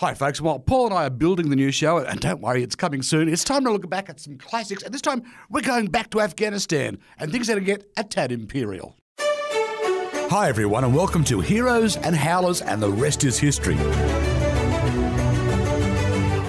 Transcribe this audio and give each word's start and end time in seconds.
Hi, 0.00 0.12
folks. 0.12 0.40
While 0.40 0.58
Paul 0.58 0.86
and 0.86 0.94
I 0.94 1.06
are 1.06 1.10
building 1.10 1.50
the 1.50 1.56
new 1.56 1.70
show, 1.70 1.98
and 1.98 2.18
don't 2.18 2.40
worry, 2.40 2.64
it's 2.64 2.74
coming 2.74 3.00
soon, 3.00 3.28
it's 3.28 3.44
time 3.44 3.62
to 3.62 3.70
look 3.70 3.88
back 3.88 4.08
at 4.10 4.18
some 4.18 4.36
classics. 4.36 4.82
And 4.82 4.92
this 4.92 5.00
time, 5.00 5.22
we're 5.50 5.60
going 5.60 5.86
back 5.86 6.10
to 6.10 6.20
Afghanistan, 6.20 6.98
and 7.16 7.30
things 7.30 7.48
are 7.48 7.52
going 7.52 7.64
to 7.64 7.72
get 7.72 7.88
a 7.96 8.02
tad 8.02 8.32
imperial. 8.32 8.96
Hi, 9.20 10.48
everyone, 10.48 10.82
and 10.82 10.96
welcome 10.96 11.22
to 11.26 11.40
Heroes 11.40 11.96
and 11.96 12.16
Howlers, 12.16 12.60
and 12.60 12.82
the 12.82 12.90
rest 12.90 13.22
is 13.22 13.38
history. 13.38 13.76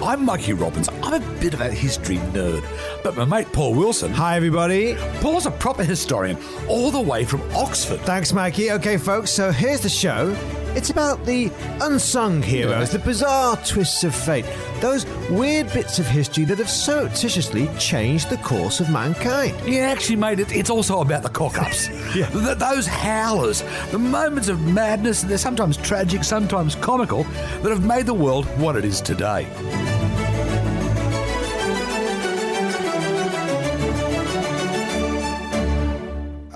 I'm 0.01 0.25
Mikey 0.25 0.53
Robbins. 0.53 0.89
I'm 1.03 1.21
a 1.21 1.39
bit 1.39 1.53
of 1.53 1.61
a 1.61 1.69
history 1.69 2.17
nerd, 2.17 2.65
but 3.03 3.15
my 3.15 3.25
mate 3.25 3.53
Paul 3.53 3.75
Wilson. 3.75 4.11
Hi, 4.11 4.37
everybody. 4.37 4.95
Paul's 5.21 5.45
a 5.45 5.51
proper 5.51 5.83
historian, 5.83 6.39
all 6.67 6.89
the 6.89 6.99
way 6.99 7.23
from 7.23 7.43
Oxford. 7.53 7.99
Thanks, 8.01 8.33
Mikey. 8.33 8.71
Okay, 8.71 8.97
folks, 8.97 9.29
so 9.29 9.51
here's 9.51 9.81
the 9.81 9.89
show. 9.89 10.35
It's 10.75 10.89
about 10.89 11.25
the 11.25 11.49
unsung 11.81 12.41
heroes, 12.41 12.89
the 12.91 12.99
bizarre 12.99 13.55
twists 13.65 14.03
of 14.03 14.13
fate, 14.13 14.45
those 14.81 15.05
weird 15.29 15.71
bits 15.71 15.99
of 15.99 16.05
history 16.05 16.43
that 16.45 16.57
have 16.57 16.69
surreptitiously 16.69 17.69
changed 17.79 18.29
the 18.29 18.37
course 18.37 18.81
of 18.81 18.89
mankind. 18.89 19.55
Yeah, 19.65 19.89
actually, 19.89 20.17
mate, 20.17 20.39
it, 20.39 20.51
it's 20.53 20.69
also 20.69 20.99
about 20.99 21.23
the 21.23 21.29
cock 21.29 21.57
ups. 21.59 21.89
Yeah. 22.15 22.29
Th- 22.29 22.57
those 22.57 22.87
howlers, 22.87 23.61
the 23.91 23.99
moments 23.99 24.47
of 24.47 24.61
madness, 24.61 25.21
they're 25.21 25.37
sometimes 25.37 25.75
tragic, 25.75 26.23
sometimes 26.23 26.75
comical, 26.75 27.23
that 27.61 27.69
have 27.69 27.85
made 27.85 28.05
the 28.05 28.13
world 28.13 28.45
what 28.57 28.77
it 28.77 28.85
is 28.85 29.01
today. 29.01 29.45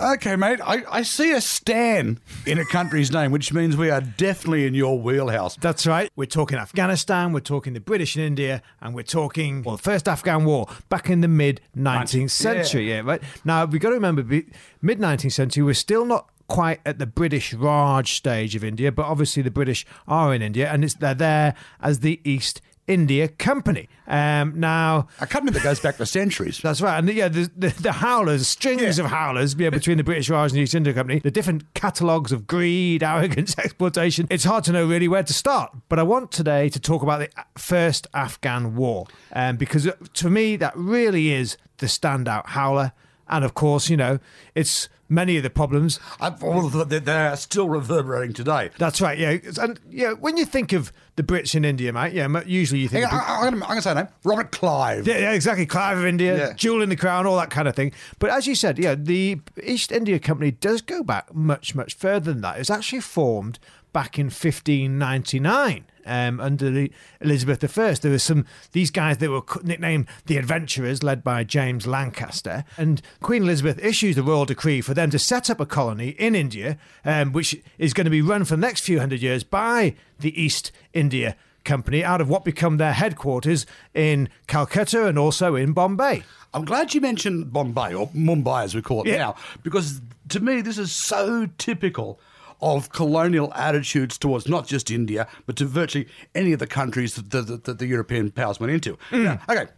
Okay, 0.01 0.37
mate, 0.37 0.61
I, 0.63 0.83
I 0.89 1.01
see 1.01 1.33
a 1.33 1.41
Stan 1.41 2.19
in 2.45 2.57
a 2.57 2.63
country's 2.63 3.11
name, 3.11 3.31
which 3.31 3.51
means 3.51 3.75
we 3.75 3.89
are 3.89 3.99
definitely 3.99 4.65
in 4.65 4.73
your 4.73 4.97
wheelhouse. 4.97 5.57
That's 5.57 5.85
right. 5.85 6.09
We're 6.15 6.25
talking 6.25 6.57
Afghanistan, 6.57 7.33
we're 7.33 7.41
talking 7.41 7.73
the 7.73 7.81
British 7.81 8.15
in 8.15 8.23
India, 8.23 8.61
and 8.79 8.95
we're 8.95 9.03
talking, 9.03 9.61
well, 9.61 9.75
the 9.75 9.83
first 9.83 10.07
Afghan 10.07 10.45
war 10.45 10.67
back 10.87 11.09
in 11.09 11.19
the 11.19 11.27
mid 11.27 11.59
19th 11.77 12.29
century. 12.31 12.89
Yeah. 12.89 13.01
right. 13.01 13.21
Now, 13.43 13.65
we've 13.65 13.81
got 13.81 13.89
to 13.89 13.95
remember, 13.95 14.23
mid 14.23 14.99
19th 14.99 15.33
century, 15.33 15.63
we're 15.63 15.73
still 15.73 16.05
not 16.05 16.29
quite 16.47 16.79
at 16.85 16.97
the 16.97 17.05
British 17.05 17.53
Raj 17.53 18.13
stage 18.13 18.55
of 18.55 18.63
India, 18.63 18.93
but 18.93 19.05
obviously 19.05 19.43
the 19.43 19.51
British 19.51 19.85
are 20.07 20.33
in 20.33 20.41
India, 20.41 20.71
and 20.71 20.85
it's 20.85 20.93
they're 20.93 21.13
there 21.13 21.55
as 21.81 21.99
the 21.99 22.21
East 22.23 22.61
India 22.89 23.27
Company. 23.27 23.87
Um, 24.07 24.59
now, 24.59 25.07
A 25.21 25.27
company 25.27 25.53
that 25.53 25.63
goes 25.63 25.79
back 25.79 25.95
for 25.95 26.05
centuries. 26.05 26.57
That's 26.63 26.81
right. 26.81 26.97
And 26.97 27.07
yeah, 27.09 27.27
the, 27.29 27.49
the, 27.55 27.69
the 27.69 27.91
howlers, 27.91 28.47
strings 28.47 28.97
Yeah. 28.97 29.05
of 29.05 29.11
howlers 29.11 29.55
yeah, 29.55 29.69
between 29.69 29.97
the 29.97 30.03
British 30.03 30.29
Raj 30.29 30.51
and 30.51 30.57
the 30.57 30.63
East 30.63 30.73
India 30.75 30.93
Company, 30.93 31.19
the 31.19 31.31
different 31.31 31.71
catalogues 31.75 32.31
of 32.31 32.47
greed, 32.47 33.03
arrogance, 33.13 33.57
exploitation. 33.59 34.27
It's 34.31 34.43
hard 34.43 34.63
to 34.65 34.71
know 34.71 34.85
really 34.87 35.07
where 35.07 35.23
to 35.23 35.33
start. 35.33 35.71
But 35.87 35.99
I 35.99 36.03
want 36.03 36.31
today 36.31 36.67
to 36.69 36.79
talk 36.79 37.03
about 37.03 37.19
the 37.19 37.29
first 37.57 38.07
Afghan 38.13 38.75
war 38.75 39.05
um, 39.33 39.55
because 39.57 39.85
uh, 39.87 39.91
to 40.15 40.29
me, 40.29 40.55
that 40.57 40.75
really 40.75 41.31
is 41.31 41.55
the 41.77 41.85
standout 41.85 42.47
howler. 42.47 42.91
And 43.29 43.45
of 43.45 43.53
course, 43.53 43.89
you 43.89 43.97
know, 43.97 44.19
it's 44.55 44.89
many 45.07 45.37
of 45.37 45.43
the 45.43 45.49
problems 45.49 45.99
all 46.21 46.65
of 46.67 46.89
the- 46.89 46.99
They 46.99 47.11
are 47.27 47.35
still 47.35 47.67
reverberating 47.67 48.33
today. 48.33 48.69
that's 48.77 49.01
right, 49.01 49.17
yeah. 49.17 49.37
And 49.59 49.79
yeah, 49.89 50.11
when 50.13 50.37
you 50.37 50.45
think 50.45 50.71
of 50.73 50.91
the 51.15 51.23
Brits 51.23 51.55
in 51.55 51.65
India, 51.65 51.91
mate, 51.91 52.13
yeah, 52.13 52.27
usually 52.45 52.81
you 52.81 52.87
think 52.87 53.11
on, 53.11 53.19
I, 53.19 53.47
am 53.47 53.59
going 53.59 53.75
to 53.75 53.81
say 53.81 53.91
a 53.91 53.95
name 53.95 54.07
Robert 54.23 54.51
Clive. 54.51 55.07
Yeah, 55.07 55.17
yeah, 55.17 55.31
exactly. 55.31 55.65
Clive 55.65 55.97
of 55.97 56.05
India, 56.05 56.37
Yeah. 56.37 56.53
jewel 56.53 56.81
in 56.81 56.89
the 56.89 56.95
crown, 56.95 57.25
all 57.25 57.37
that 57.37 57.49
kind 57.49 57.67
of 57.67 57.75
thing. 57.75 57.91
But 58.19 58.29
as 58.29 58.47
you 58.47 58.55
said, 58.55 58.77
yeah, 58.79 58.95
the 58.95 59.39
East 59.63 59.91
India 59.91 60.19
Company 60.19 60.51
does 60.51 60.81
go 60.81 61.03
back 61.03 61.33
much, 61.33 61.75
much 61.75 61.95
further 61.95 62.31
than 62.31 62.41
that. 62.41 62.55
It 62.57 62.59
was 62.59 62.69
actually 62.69 63.01
formed 63.01 63.59
back 63.93 64.17
in 64.19 64.25
1599 64.25 65.85
um, 66.05 66.39
under 66.39 66.69
the 66.69 66.91
Elizabeth 67.21 67.63
I. 67.77 67.93
There 67.93 68.11
were 68.11 68.19
some 68.19 68.45
these 68.71 68.91
guys 68.91 69.17
that 69.17 69.29
were 69.29 69.41
nicknamed 69.63 70.07
the 70.25 70.37
Adventurers, 70.37 71.03
led 71.03 71.23
by 71.23 71.43
James 71.43 71.85
Lancaster, 71.87 72.63
and 72.77 73.01
Queen 73.21 73.43
Elizabeth 73.43 73.79
issues 73.83 74.15
the 74.15 74.23
royal 74.23 74.45
decree 74.45 74.81
for 74.81 74.93
them 74.93 75.09
to 75.11 75.19
set 75.19 75.49
up 75.49 75.59
a 75.59 75.65
colony 75.65 76.09
in 76.09 76.35
India, 76.35 76.77
um, 77.05 77.31
which 77.31 77.55
is 77.77 77.93
going 77.93 78.05
to 78.05 78.11
be 78.11 78.21
run 78.21 78.43
for 78.45 78.55
the 78.55 78.61
next 78.61 78.81
few 78.81 78.99
hundred 78.99 79.21
years 79.21 79.43
by 79.43 79.95
the 80.19 80.39
East 80.41 80.71
India 80.93 81.35
Company 81.65 82.03
out 82.03 82.21
of 82.21 82.29
what 82.29 82.45
become 82.45 82.77
their 82.77 82.93
headquarters 82.93 83.65
in 83.93 84.29
Calcutta 84.47 85.07
and 85.07 85.19
also 85.19 85.55
in 85.55 85.73
Bombay. 85.73 86.23
I'm 86.53 86.65
glad 86.65 86.93
you 86.95 87.01
mentioned 87.01 87.51
Bombay, 87.53 87.93
or 87.93 88.07
Mumbai 88.09 88.63
as 88.63 88.73
we 88.73 88.81
call 88.81 89.03
it 89.03 89.09
Yeah. 89.09 89.17
now, 89.17 89.35
because 89.61 90.01
to 90.29 90.39
me, 90.39 90.61
this 90.61 90.77
is 90.79 90.91
so 90.91 91.47
typical 91.59 92.19
of 92.61 92.89
colonial 92.91 93.53
attitudes 93.53 94.17
towards 94.17 94.47
not 94.47 94.67
just 94.67 94.91
India, 94.91 95.27
but 95.45 95.55
to 95.57 95.65
virtually 95.65 96.07
any 96.35 96.53
of 96.53 96.59
the 96.59 96.67
countries 96.67 97.15
that 97.15 97.29
the, 97.29 97.57
that 97.57 97.79
the 97.79 97.87
European 97.87 98.31
powers 98.31 98.59
went 98.59 98.71
into. 98.71 98.97
Mm. 99.11 99.23
Now, 99.23 99.39
okay. 99.49 99.71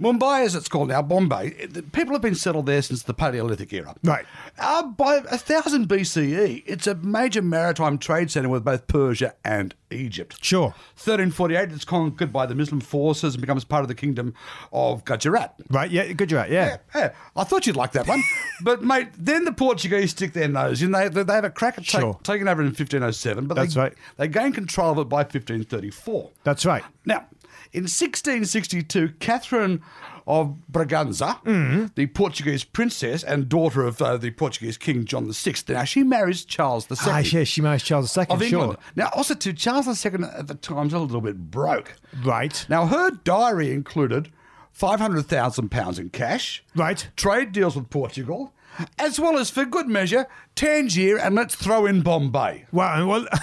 Mumbai, 0.00 0.44
as 0.44 0.54
it's 0.54 0.68
called 0.68 0.88
now, 0.88 1.02
Bombay, 1.02 1.50
people 1.92 2.14
have 2.14 2.22
been 2.22 2.34
settled 2.34 2.64
there 2.64 2.80
since 2.80 3.02
the 3.02 3.12
Paleolithic 3.12 3.70
era. 3.72 3.94
Right. 4.02 4.24
Uh, 4.58 4.84
by 4.84 5.18
1000 5.18 5.88
BCE, 5.88 6.62
it's 6.64 6.86
a 6.86 6.94
major 6.94 7.42
maritime 7.42 7.98
trade 7.98 8.30
centre 8.30 8.48
with 8.48 8.64
both 8.64 8.86
Persia 8.86 9.34
and 9.44 9.74
Egypt. 9.90 10.42
Sure. 10.42 10.68
1348, 10.96 11.72
it's 11.72 11.84
conquered 11.84 12.32
by 12.32 12.46
the 12.46 12.54
Muslim 12.54 12.80
forces 12.80 13.34
and 13.34 13.42
becomes 13.42 13.64
part 13.64 13.82
of 13.82 13.88
the 13.88 13.94
kingdom 13.94 14.32
of 14.72 15.04
Gujarat. 15.04 15.54
Right, 15.68 15.90
yeah, 15.90 16.10
good, 16.12 16.32
right, 16.32 16.50
yeah. 16.50 16.78
Yeah, 16.94 17.12
I 17.36 17.44
thought 17.44 17.66
you'd 17.66 17.76
like 17.76 17.92
that 17.92 18.08
one. 18.08 18.22
but, 18.62 18.82
mate, 18.82 19.08
then 19.18 19.44
the 19.44 19.52
Portuguese 19.52 20.12
stick 20.12 20.32
their 20.32 20.48
nose 20.48 20.80
in. 20.80 20.92
They, 20.92 21.08
they, 21.08 21.34
have 21.34 21.44
a 21.44 21.50
crack 21.50 21.76
at 21.76 21.84
take, 21.84 22.00
Sure. 22.00 22.18
taking 22.22 22.48
over 22.48 22.62
in 22.62 22.68
1507, 22.68 23.46
but 23.46 23.54
That's 23.54 23.74
they, 23.74 23.80
right. 23.80 23.92
they 24.16 24.28
gain 24.28 24.52
control 24.52 24.92
of 24.92 24.98
it 24.98 25.08
by 25.10 25.18
1534. 25.18 26.30
That's 26.44 26.64
right. 26.64 26.84
Now, 27.04 27.26
in 27.72 27.82
1662, 27.84 29.10
Catherine 29.20 29.82
of 30.26 30.56
Braganza, 30.70 31.42
Mm-hmm. 31.44 31.86
the 31.96 32.06
Portuguese 32.06 32.62
princess 32.62 33.24
and 33.24 33.48
daughter 33.48 33.82
of 33.84 34.00
uh, 34.00 34.16
the 34.16 34.30
Portuguese 34.30 34.76
king 34.76 35.04
John 35.04 35.30
VI, 35.32 35.54
now 35.68 35.84
she 35.84 36.02
marries 36.04 36.44
Charles 36.44 36.88
II. 36.90 36.96
Ah, 37.02 37.18
yeah, 37.18 37.44
she 37.44 37.60
marries 37.60 37.82
Charles 37.82 38.16
II, 38.16 38.26
of 38.30 38.42
sure. 38.42 38.58
England. 38.60 38.78
Now, 38.96 39.10
also, 39.16 39.34
too, 39.34 39.52
Charles 39.52 39.86
II 40.04 40.12
at 40.24 40.46
the 40.46 40.54
time 40.54 40.76
time's 40.76 40.92
a 40.92 40.98
little 40.98 41.20
bit 41.20 41.50
broke. 41.50 41.96
Right. 42.22 42.64
Now, 42.68 42.86
her 42.86 43.10
diary 43.10 43.72
included 43.72 44.30
£500,000 44.78 45.98
in 45.98 46.10
cash, 46.10 46.62
Right. 46.76 47.08
trade 47.16 47.52
deals 47.52 47.76
with 47.76 47.90
Portugal, 47.90 48.52
as 48.98 49.18
well 49.18 49.36
as, 49.38 49.50
for 49.50 49.64
good 49.64 49.88
measure, 49.88 50.26
Tangier 50.60 51.16
and 51.16 51.34
let's 51.34 51.54
throw 51.54 51.86
in 51.86 52.02
Bombay. 52.02 52.66
Well, 52.70 52.86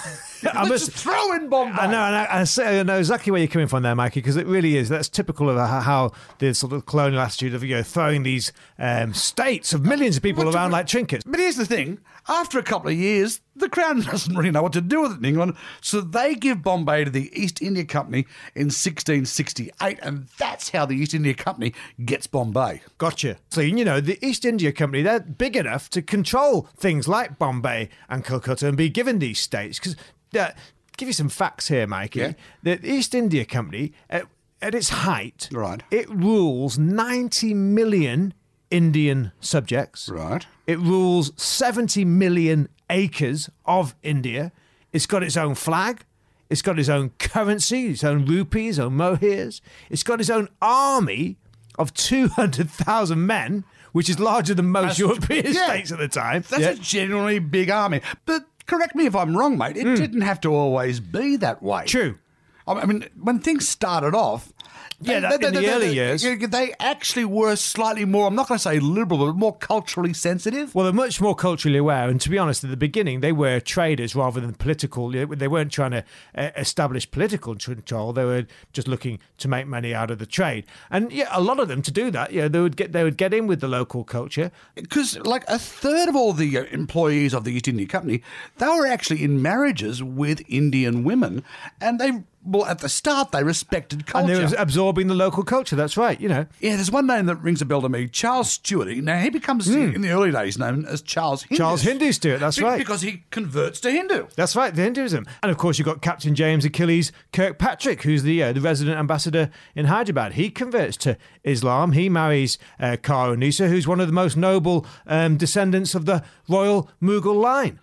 I 0.44 0.60
let's 0.60 0.70
must. 0.70 0.70
just 0.70 0.92
throw 0.92 1.34
in 1.34 1.50
Bombay. 1.50 1.80
I 1.80 1.88
know, 1.88 2.00
and 2.00 2.16
I, 2.16 2.28
I, 2.30 2.44
say, 2.44 2.80
I 2.80 2.84
know 2.84 3.00
exactly 3.00 3.32
where 3.32 3.42
you're 3.42 3.48
coming 3.48 3.68
from 3.68 3.82
there, 3.82 3.96
Mikey, 3.96 4.20
because 4.20 4.38
it 4.38 4.46
really 4.46 4.78
is. 4.78 4.88
That's 4.88 5.10
typical 5.10 5.50
of 5.50 5.58
how, 5.58 6.12
the 6.38 6.54
sort 6.54 6.74
of 6.74 6.86
colonial 6.86 7.20
attitude 7.20 7.56
of 7.56 7.64
you 7.64 7.76
know 7.76 7.82
throwing 7.82 8.22
these 8.22 8.54
um, 8.78 9.16
states 9.16 9.74
of 9.74 9.84
millions 9.84 10.16
of 10.16 10.22
people 10.22 10.48
around 10.56 10.70
like 10.70 10.86
trinkets. 10.86 11.24
But 11.26 11.40
here's 11.40 11.56
the 11.56 11.66
thing 11.66 11.98
after 12.30 12.60
a 12.60 12.64
couple 12.64 12.90
of 12.90 12.96
years, 12.96 13.42
the 13.56 13.70
Crown 13.70 14.02
doesn't 14.02 14.36
really 14.36 14.52
know 14.52 14.62
what 14.62 14.74
to 14.74 14.82
do 14.82 15.02
with 15.02 15.14
it 15.14 15.18
in 15.20 15.26
England, 15.26 15.56
so 15.82 16.02
they 16.02 16.36
give 16.36 16.62
Bombay 16.62 17.06
to 17.06 17.10
the 17.10 17.32
East 17.34 17.62
India 17.62 17.86
Company 17.86 18.28
in 18.54 18.66
1668, 18.66 20.00
and 20.02 20.28
that's 20.38 20.70
how 20.70 20.86
the 20.86 20.96
East 20.96 21.14
India 21.14 21.34
Company 21.34 21.74
gets 22.04 22.28
Bombay. 22.28 22.82
Gotcha. 22.98 23.38
So, 23.50 23.62
you 23.62 23.86
know, 23.86 24.02
the 24.02 24.24
East 24.26 24.46
India 24.46 24.72
Company, 24.72 25.04
they're 25.04 25.20
big 25.20 25.56
enough 25.56 25.90
to 25.92 26.02
control 26.02 26.68
things 26.78 27.07
like 27.08 27.38
Bombay 27.40 27.90
and 28.10 28.24
Calcutta 28.24 28.68
and 28.68 28.78
be 28.78 28.90
given 28.90 29.20
these 29.20 29.40
states. 29.40 29.80
Because, 29.80 29.96
uh, 30.38 30.52
give 30.98 31.08
you 31.08 31.14
some 31.14 31.30
facts 31.30 31.68
here, 31.68 31.88
Mikey. 31.88 32.20
Yeah. 32.20 32.34
The 32.64 32.86
East 32.92 33.14
India 33.16 33.46
Company, 33.46 33.94
at, 34.10 34.26
at 34.62 34.74
its 34.76 34.90
height, 34.90 35.50
Right. 35.52 35.84
it 35.92 36.10
rules 36.10 36.78
90 36.78 37.54
million 37.54 38.34
Indian 38.72 39.32
subjects. 39.40 40.10
Right. 40.10 40.46
It 40.66 40.80
rules 40.80 41.32
70 41.42 42.04
million 42.06 42.68
acres 42.90 43.50
of 43.66 43.96
India. 44.04 44.52
It's 44.92 45.06
got 45.06 45.24
its 45.24 45.38
own 45.38 45.56
flag. 45.56 46.04
It's 46.50 46.62
got 46.62 46.80
its 46.80 46.90
own 46.90 47.10
currency, 47.20 47.88
its 47.88 48.04
own 48.04 48.26
rupees, 48.26 48.78
its 48.78 48.86
own 48.86 48.94
mohurs. 48.98 49.60
It's 49.90 50.04
got 50.04 50.20
its 50.22 50.30
own 50.30 50.48
army 50.62 51.38
of 51.78 51.94
200,000 51.94 53.26
men, 53.26 53.64
which 53.98 54.12
is 54.12 54.20
larger 54.20 54.54
than 54.54 54.70
most 54.70 55.00
European 55.00 55.52
yeah. 55.52 55.66
states 55.66 55.92
at 55.92 55.98
the 55.98 56.08
time. 56.08 56.44
That's 56.48 56.62
Yeah. 56.62 56.70
a 56.70 56.76
genuinely 56.76 57.40
big 57.40 57.72
army. 57.72 58.02
But 58.28 58.46
correct 58.68 58.94
me 58.94 59.08
if 59.08 59.16
I'm 59.16 59.36
wrong, 59.36 59.58
mate, 59.58 59.76
it 59.76 59.88
hmm. 59.88 59.96
didn't 59.96 60.22
have 60.22 60.40
to 60.42 60.54
always 60.54 61.00
be 61.00 61.36
that 61.38 61.64
way. 61.64 61.86
True. 61.86 62.20
I 62.68 62.86
mean, 62.86 63.06
when 63.20 63.40
things 63.40 63.68
started 63.68 64.14
off, 64.14 64.54
Yeah, 65.00 65.20
that- 65.20 65.44
in 65.44 65.54
the 65.54 65.70
early 65.70 65.94
years. 65.94 66.24
they 66.24 66.74
actually 66.80 67.26
were 67.26 67.56
slightly 67.56 68.04
more. 68.04 68.28
I'm 68.28 68.36
not 68.36 68.48
going 68.48 68.58
to 68.58 68.62
say 68.62 68.80
liberal, 68.80 69.28
but 69.28 69.36
more 69.36 69.56
culturally 69.56 70.14
sensitive. 70.14 70.74
Well, 70.74 70.86
they're 70.86 70.94
much 70.94 71.22
more 71.22 71.36
culturally 71.36 71.78
aware, 71.78 72.10
and 72.10 72.20
to 72.22 72.30
be 72.30 72.38
honest, 72.40 72.64
at 72.64 72.72
the 72.72 72.78
beginning 72.78 73.20
they 73.20 73.32
were 73.32 73.60
traders 73.60 74.16
rather 74.16 74.42
than 74.42 74.54
political. 74.56 75.10
They 75.12 75.48
weren't 75.48 75.72
trying 75.72 75.92
to 75.92 76.04
uh, 76.36 76.50
establish 76.56 77.10
political 77.12 77.56
control; 77.56 78.12
they 78.12 78.26
were 78.26 78.48
just 78.74 78.88
looking 78.88 79.20
to 79.38 79.48
make 79.48 79.68
money 79.68 79.94
out 79.94 80.10
of 80.10 80.18
the 80.18 80.26
trade. 80.26 80.66
And 80.90 81.12
yeah, 81.12 81.28
a 81.32 81.42
lot 81.42 81.60
of 81.60 81.68
them 81.68 81.84
to 81.84 81.92
do 81.92 82.10
that, 82.12 82.34
yeah, 82.34 82.48
they 82.48 82.60
would 82.60 82.76
get 82.76 82.92
they 82.92 83.04
would 83.04 83.18
get 83.18 83.34
in 83.34 83.46
with 83.46 83.62
the 83.62 83.68
local 83.68 84.04
culture. 84.04 84.52
Because 84.74 85.20
like 85.20 85.44
a 85.48 85.60
third 85.60 86.10
of 86.10 86.16
all 86.16 86.34
the 86.34 86.58
uh, 86.58 86.64
employees 86.72 87.34
of 87.34 87.44
the 87.44 87.52
East 87.54 87.68
India 87.68 87.86
Company, 87.86 88.24
they 88.58 88.68
were 88.68 88.88
actually 88.88 89.24
in 89.24 89.42
marriages 89.44 90.02
with 90.02 90.42
Indian 90.48 91.04
women, 91.04 91.44
and 91.80 92.00
they 92.00 92.24
well, 92.48 92.66
at 92.66 92.80
the 92.80 92.90
start, 92.90 93.32
they 93.32 93.44
respected 93.44 94.06
culture. 94.06 94.34
And 94.34 94.50
they 94.50 94.56
were 94.56 94.62
absorbing 94.62 95.08
the 95.08 95.16
local 95.16 95.44
culture. 95.44 95.76
That's 95.76 95.98
right. 95.98 96.20
You 96.20 96.30
know, 96.30 96.46
yeah, 96.62 96.76
there's 96.76 96.92
one 96.92 97.06
name 97.06 97.26
that 97.26 97.36
rings 97.36 97.62
a 97.62 97.66
bell 97.66 97.82
to 97.82 97.90
me 97.90 98.08
Charles 98.08 98.52
Stewart. 98.52 98.88
Now, 98.88 99.20
he 99.20 99.30
becomes, 99.30 99.68
in 99.68 100.02
the 100.02 100.12
early 100.12 100.32
days, 100.32 100.58
known 100.58 100.86
as 100.86 101.02
Charles 101.02 101.44
Hindus. 101.44 101.58
Charles 101.58 101.82
Hindu 101.82 102.12
Stewart. 102.14 102.40
That's 102.40 102.58
Be- 102.58 102.64
right. 102.64 102.78
Because 102.78 103.02
he 103.02 103.24
converts 103.32 103.80
to 103.82 103.92
Hindu. 103.92 104.28
That's 104.36 104.56
right, 104.56 104.74
the 104.74 104.82
Hinduism. 104.82 105.26
And 105.44 105.52
of 105.52 105.58
course, 105.58 105.78
you've 105.78 105.86
got 105.86 106.02
Captain 106.02 106.36
James 106.36 106.64
Achilles 106.64 107.12
Kirkpatrick, 107.34 108.04
who's 108.04 108.24
the 108.24 108.42
uh, 108.42 108.54
the 108.54 108.62
resident 108.62 108.98
ambassador 108.98 109.50
in 109.76 109.86
Hyderabad. 109.86 110.34
He 110.34 110.50
converts 110.50 110.96
to 110.98 111.18
Islam. 111.44 111.92
He 111.92 112.08
marries 112.08 112.58
uh, 112.80 112.98
Kara 113.02 113.36
Nisa, 113.36 113.68
who's 113.68 113.88
one 113.88 114.00
of 114.00 114.08
the 114.08 114.14
most 114.14 114.38
noble 114.38 114.86
um, 115.06 115.38
descendants 115.38 115.96
of 115.96 116.06
the 116.06 116.24
royal 116.48 116.90
Mughal 117.02 117.36
line. 117.36 117.80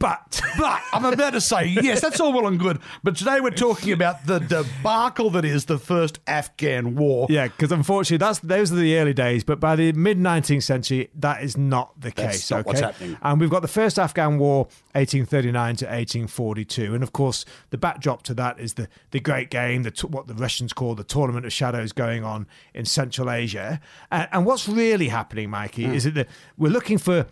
But 0.00 0.40
But 0.56 0.80
I'm 0.92 1.04
about 1.04 1.30
to 1.32 1.40
say, 1.40 1.66
yes, 1.66 2.00
that's 2.00 2.20
all 2.20 2.32
well 2.32 2.46
and 2.46 2.58
good. 2.58 2.78
But 3.02 3.16
today 3.16 3.40
we're 3.40 3.50
talking 3.50 3.92
about 3.92 4.26
the 4.26 4.38
debacle 4.38 5.30
that 5.30 5.44
is 5.44 5.64
the 5.64 5.78
first 5.78 6.20
Afghan 6.28 6.94
war. 6.94 7.26
yeah, 7.28 7.48
because 7.48 7.72
unfortunately, 7.72 8.18
that's 8.24 8.38
those 8.38 8.70
are 8.72 8.76
the 8.76 8.96
early 8.96 9.12
days. 9.12 9.42
But 9.42 9.58
by 9.58 9.74
the 9.74 9.92
mid 9.92 10.16
19th 10.18 10.62
century, 10.62 11.10
that 11.16 11.42
is 11.42 11.56
not 11.56 12.00
the 12.00 12.10
That's 12.10 12.38
case. 12.38 12.50
not 12.52 12.60
okay, 12.60 12.66
what's 12.68 12.80
happening. 12.80 13.18
and 13.22 13.40
we've 13.40 13.50
got 13.50 13.62
the 13.62 13.68
first 13.68 13.98
Afghan 13.98 14.38
War, 14.38 14.64
1839 14.92 15.76
to 15.76 15.84
1842, 15.86 16.94
and 16.94 17.02
of 17.02 17.12
course, 17.12 17.44
the 17.70 17.78
backdrop 17.78 18.22
to 18.24 18.34
that 18.34 18.60
is 18.60 18.74
the 18.74 18.88
the 19.10 19.20
Great 19.20 19.50
Game, 19.50 19.82
the 19.82 20.06
what 20.08 20.28
the 20.28 20.34
Russians 20.34 20.72
call 20.72 20.94
the 20.94 21.04
Tournament 21.04 21.44
of 21.44 21.52
Shadows, 21.52 21.92
going 21.92 22.22
on 22.22 22.46
in 22.72 22.84
Central 22.84 23.30
Asia. 23.30 23.80
And, 24.12 24.28
and 24.30 24.46
what's 24.46 24.68
really 24.68 25.08
happening, 25.08 25.50
Mikey, 25.50 25.86
Hmm. 25.86 25.94
is 25.94 26.04
that 26.04 26.14
the, 26.14 26.26
we're 26.56 26.70
looking 26.72 26.98
for 26.98 27.26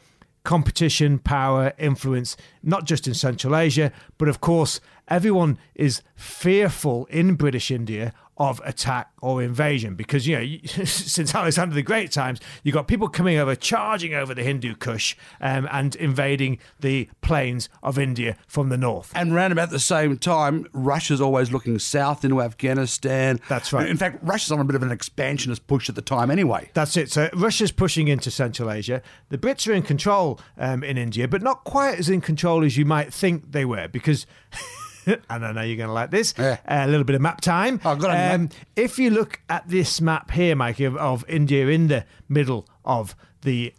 competition, 0.47 1.19
power, 1.19 1.75
influence, 1.77 2.37
not 2.63 2.87
just 2.87 3.07
in 3.09 3.15
Central 3.15 3.57
Asia, 3.57 3.93
but 4.17 4.29
of 4.29 4.41
course, 4.41 4.81
everyone 5.09 5.59
is 5.75 6.03
fearful 6.15 7.05
in 7.07 7.35
British 7.35 7.71
India 7.71 8.15
of 8.39 8.61
attack 8.65 9.11
or 9.23 9.43
invasion 9.43 9.95
because, 9.95 10.27
you 10.27 10.39
know, 10.39 10.59
since 10.85 11.35
Alexander 11.35 11.75
the 11.75 11.83
Great 11.83 12.11
times, 12.13 12.41
you've 12.63 12.75
got 12.75 12.87
people 12.87 13.09
coming 13.09 13.39
over, 13.39 13.55
charging 13.55 14.15
over 14.15 14.35
the 14.35 14.43
Hindu 14.43 14.75
Kush 14.75 15.17
um, 15.41 15.69
and 15.71 15.97
invading 15.97 16.59
the 16.81 17.09
plains 17.23 17.69
of 17.83 17.99
India 17.99 18.37
from 18.47 18.69
the 18.69 18.77
north. 18.77 19.13
And 19.15 19.35
round 19.35 19.53
about 19.53 19.71
the 19.71 19.79
same 19.79 20.19
time, 20.19 20.67
Russia's 20.73 21.21
always 21.21 21.51
looking 21.51 21.79
south 21.79 22.25
into 22.25 22.43
Afghanistan. 22.43 23.41
That's 23.49 23.73
right. 23.73 23.89
In 23.89 23.97
fact, 23.97 24.19
Russia's 24.23 24.53
on 24.53 24.61
a 24.61 24.65
bit 24.65 24.77
of 24.77 24.83
an 24.83 24.93
expansionist 24.93 25.67
push 25.67 25.89
at 25.89 25.95
the 25.95 26.03
time 26.03 26.31
anyway. 26.31 26.71
That's 26.75 26.97
it. 26.97 27.11
So 27.11 27.31
Russia's 27.35 27.73
pushing 27.73 28.09
into 28.09 28.31
Central 28.31 28.71
Asia. 28.71 29.03
The 29.31 29.39
Brits 29.39 29.67
are 29.69 29.73
in 29.73 29.83
control 29.83 30.41
um, 30.59 30.85
in 30.85 30.99
India, 30.99 31.27
but 31.27 31.43
not 31.43 31.65
quite 31.65 31.99
as 31.99 32.09
in 32.09 32.21
control 32.21 32.65
as 32.65 32.77
you 32.77 32.85
might 32.85 33.13
think 33.13 33.53
they 33.53 33.65
were, 33.65 33.89
because. 33.89 34.27
and 35.31 35.47
I 35.47 35.53
know 35.53 35.63
you're 35.63 35.77
going 35.77 35.89
to 35.89 35.93
like 35.93 36.11
this. 36.11 36.35
Yeah. 36.39 36.59
a 36.67 36.87
little 36.87 37.05
bit 37.05 37.15
of 37.15 37.23
map 37.23 37.41
time. 37.41 37.81
Oh, 37.85 37.95
good 37.95 38.11
on 38.11 38.33
you, 38.33 38.39
mate. 38.45 38.57
if 38.75 38.99
you 38.99 39.11
look 39.11 39.41
at 39.49 39.69
this 39.69 40.01
map 40.01 40.31
here, 40.31 40.57
Mikey, 40.57 40.85
of, 40.85 40.97
of 40.97 41.25
India 41.29 41.69
in 41.69 41.89
the 41.89 42.05
middle 42.29 42.67
of 42.85 43.15
the 43.43 43.73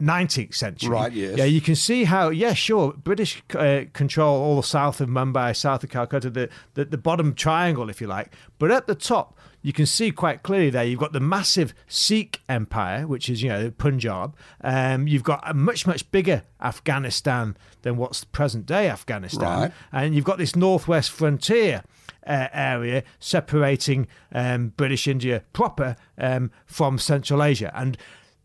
19th 0.00 0.54
century. 0.54 0.90
Right, 0.90 1.12
yes. 1.12 1.38
Yeah, 1.38 1.44
you 1.44 1.60
can 1.60 1.74
see 1.74 2.04
how, 2.04 2.28
yeah, 2.28 2.52
sure, 2.52 2.92
British 2.92 3.42
uh, 3.54 3.82
control 3.92 4.40
all 4.40 4.56
the 4.56 4.62
south 4.62 5.00
of 5.00 5.08
Mumbai, 5.08 5.56
south 5.56 5.84
of 5.84 5.90
Calcutta, 5.90 6.30
the, 6.30 6.48
the, 6.74 6.84
the 6.84 6.98
bottom 6.98 7.34
triangle, 7.34 7.88
if 7.88 8.00
you 8.00 8.06
like. 8.06 8.32
But 8.58 8.70
at 8.70 8.86
the 8.86 8.94
top, 8.94 9.38
you 9.64 9.72
can 9.72 9.86
see 9.86 10.10
quite 10.10 10.42
clearly 10.42 10.68
there, 10.68 10.84
you've 10.84 11.00
got 11.00 11.14
the 11.14 11.20
massive 11.20 11.72
Sikh 11.88 12.42
empire, 12.50 13.06
which 13.06 13.30
is, 13.30 13.42
you 13.42 13.48
know, 13.48 13.70
Punjab. 13.70 14.36
Um, 14.60 15.08
you've 15.08 15.22
got 15.22 15.42
a 15.48 15.54
much, 15.54 15.86
much 15.86 16.08
bigger 16.10 16.42
Afghanistan 16.60 17.56
than 17.80 17.96
what's 17.96 18.24
present 18.24 18.66
day 18.66 18.90
Afghanistan. 18.90 19.60
Right. 19.60 19.72
And 19.90 20.14
you've 20.14 20.26
got 20.26 20.36
this 20.36 20.54
northwest 20.54 21.10
frontier 21.10 21.82
uh, 22.26 22.48
area 22.52 23.04
separating 23.18 24.06
um, 24.32 24.74
British 24.76 25.08
India 25.08 25.42
proper 25.54 25.96
um, 26.18 26.50
from 26.66 26.98
Central 26.98 27.42
Asia. 27.42 27.72
And 27.74 27.96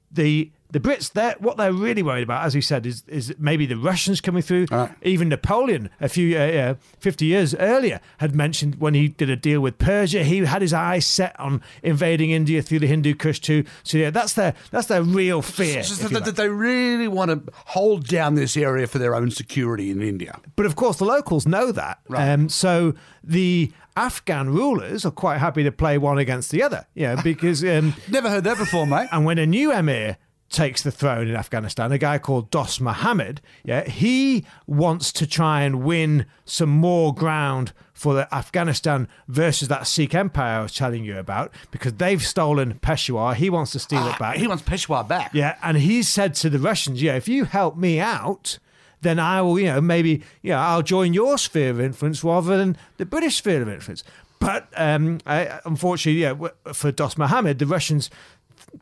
the 0.09 0.51
the 0.71 0.79
Brits, 0.79 1.11
they're, 1.11 1.35
what 1.39 1.57
they're 1.57 1.73
really 1.73 2.03
worried 2.03 2.23
about, 2.23 2.45
as 2.45 2.53
we 2.53 2.61
said, 2.61 2.85
is 2.85 3.03
is 3.07 3.33
maybe 3.39 3.65
the 3.65 3.75
Russians 3.77 4.21
coming 4.21 4.43
through. 4.43 4.67
Right. 4.69 4.91
Even 5.01 5.29
Napoleon, 5.29 5.89
a 5.99 6.07
few 6.07 6.37
uh, 6.37 6.41
uh, 6.41 6.75
fifty 6.99 7.25
years 7.25 7.55
earlier, 7.55 7.99
had 8.19 8.35
mentioned 8.35 8.75
when 8.75 8.93
he 8.93 9.07
did 9.07 9.29
a 9.29 9.35
deal 9.35 9.61
with 9.61 9.79
Persia, 9.79 10.23
he 10.23 10.39
had 10.39 10.61
his 10.61 10.73
eyes 10.73 11.05
set 11.07 11.39
on 11.39 11.61
invading 11.81 12.29
India 12.29 12.61
through 12.61 12.79
the 12.79 12.87
Hindu 12.87 13.15
Kush 13.15 13.39
too. 13.39 13.63
So 13.83 13.97
yeah, 13.97 14.11
that's 14.11 14.33
their 14.33 14.53
that's 14.69 14.87
their 14.87 15.01
real 15.01 15.41
fear. 15.41 15.81
Just 15.81 16.01
that, 16.01 16.11
like. 16.11 16.25
that 16.25 16.35
they 16.35 16.49
really 16.49 17.07
want 17.07 17.31
to 17.31 17.51
hold 17.65 18.07
down 18.07 18.35
this 18.35 18.55
area 18.55 18.85
for 18.85 18.99
their 18.99 19.15
own 19.15 19.31
security 19.31 19.89
in 19.89 20.01
India. 20.03 20.39
But 20.55 20.67
of 20.67 20.75
course, 20.75 20.97
the 20.97 21.05
locals 21.05 21.47
know 21.47 21.71
that. 21.71 21.99
Right. 22.07 22.29
Um, 22.29 22.47
so 22.47 22.93
the 23.23 23.71
Afghan 23.95 24.49
rulers 24.49 25.03
are 25.05 25.11
quite 25.11 25.39
happy 25.39 25.63
to 25.63 25.71
play 25.71 25.97
one 25.97 26.19
against 26.19 26.51
the 26.51 26.63
other. 26.63 26.85
Yeah, 26.93 27.21
because 27.21 27.63
um, 27.63 27.95
Never 28.09 28.29
heard 28.29 28.43
that 28.45 28.57
before, 28.57 28.85
mate. 28.87 29.09
and 29.11 29.25
when 29.25 29.37
a 29.37 29.45
new 29.45 29.73
emir 29.73 30.17
takes 30.49 30.81
the 30.81 30.91
throne 30.91 31.27
in 31.27 31.35
Afghanistan, 31.35 31.91
a 31.91 31.97
guy 31.97 32.17
called 32.17 32.49
Dos 32.49 32.79
Muhammad, 32.79 33.41
yeah, 33.63 33.87
he 33.87 34.45
wants 34.65 35.11
to 35.13 35.27
try 35.27 35.61
and 35.61 35.83
win 35.83 36.25
some 36.45 36.69
more 36.69 37.13
ground 37.13 37.71
for 37.93 38.13
the 38.13 38.33
Afghanistan 38.33 39.07
versus 39.27 39.67
that 39.67 39.85
Sikh 39.85 40.15
empire 40.15 40.59
I 40.59 40.63
was 40.63 40.73
telling 40.73 41.03
you 41.03 41.17
about 41.17 41.53
because 41.69 41.93
they've 41.93 42.25
stolen 42.25 42.79
Peshawar. 42.79 43.35
He 43.35 43.49
wants 43.49 43.71
to 43.73 43.79
steal 43.79 44.07
it 44.07 44.17
back. 44.17 44.37
He 44.37 44.47
wants 44.47 44.63
Peshawar 44.63 45.03
back. 45.03 45.33
Yeah, 45.33 45.57
and 45.61 45.77
he 45.77 46.01
said 46.01 46.33
to 46.35 46.49
the 46.49 46.59
Russians, 46.59 47.01
"Yeah, 47.01 47.15
if 47.15 47.27
you 47.27 47.45
help 47.45 47.77
me 47.77 47.99
out, 47.99 48.57
then 49.01 49.19
I 49.19 49.41
will, 49.41 49.59
you 49.59 49.67
know, 49.67 49.81
maybe, 49.81 50.23
you 50.41 50.51
know, 50.51 50.59
I'll 50.59 50.81
join 50.81 51.13
your 51.13 51.37
sphere 51.37 51.71
of 51.71 51.79
influence 51.79 52.23
rather 52.23 52.57
than 52.57 52.77
the 52.97 53.05
British 53.05 53.37
sphere 53.37 53.61
of 53.61 53.69
influence." 53.69 54.03
But 54.39 54.69
um, 54.77 55.19
I, 55.25 55.59
unfortunately, 55.65 56.21
yeah, 56.21 56.33
for 56.73 56.93
Dos 56.93 57.17
Mohammed, 57.17 57.59
the 57.59 57.65
Russians 57.65 58.09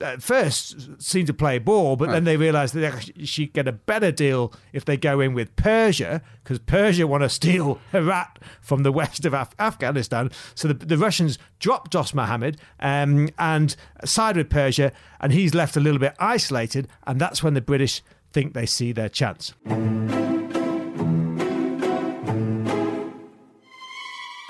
at 0.01 0.22
first 0.22 1.01
seemed 1.01 1.28
to 1.28 1.34
play 1.34 1.60
ball, 1.60 1.95
but 1.95 2.10
then 2.10 2.24
they 2.24 2.38
realised 2.38 2.74
that 2.74 2.80
they 2.80 2.88
actually 2.88 3.48
get 3.48 3.68
a 3.68 3.72
better 3.72 4.12
deal 4.12 4.54
if 4.74 4.86
they 4.86 4.98
go 4.98 5.19
in 5.19 5.34
with 5.34 5.56
Persia, 5.56 6.22
because 6.44 6.60
Persia 6.60 7.07
want 7.07 7.24
to 7.24 7.30
steal 7.38 7.80
Herat 7.92 8.39
from 8.62 8.84
the 8.84 8.92
west 8.92 9.25
of 9.25 9.34
Af- 9.34 9.56
Afghanistan. 9.60 10.31
So 10.56 10.68
the, 10.68 10.74
the 10.74 10.98
Russians 10.98 11.39
drop 11.60 11.89
Dos 11.89 12.13
Mohammed 12.13 12.60
um, 12.80 13.30
and 13.39 13.75
side 14.06 14.38
with 14.38 14.50
Persia, 14.50 14.92
and 15.19 15.31
he's 15.34 15.54
left 15.54 15.75
a 15.75 15.80
little 15.80 16.00
bit 16.00 16.16
isolated, 16.19 16.88
and 17.06 17.19
that's 17.19 17.42
when 17.44 17.54
the 17.54 17.62
British 17.62 18.04
think 18.31 18.54
they 18.54 18.66
see 18.66 18.92
their 18.92 19.10
chance. 19.10 19.54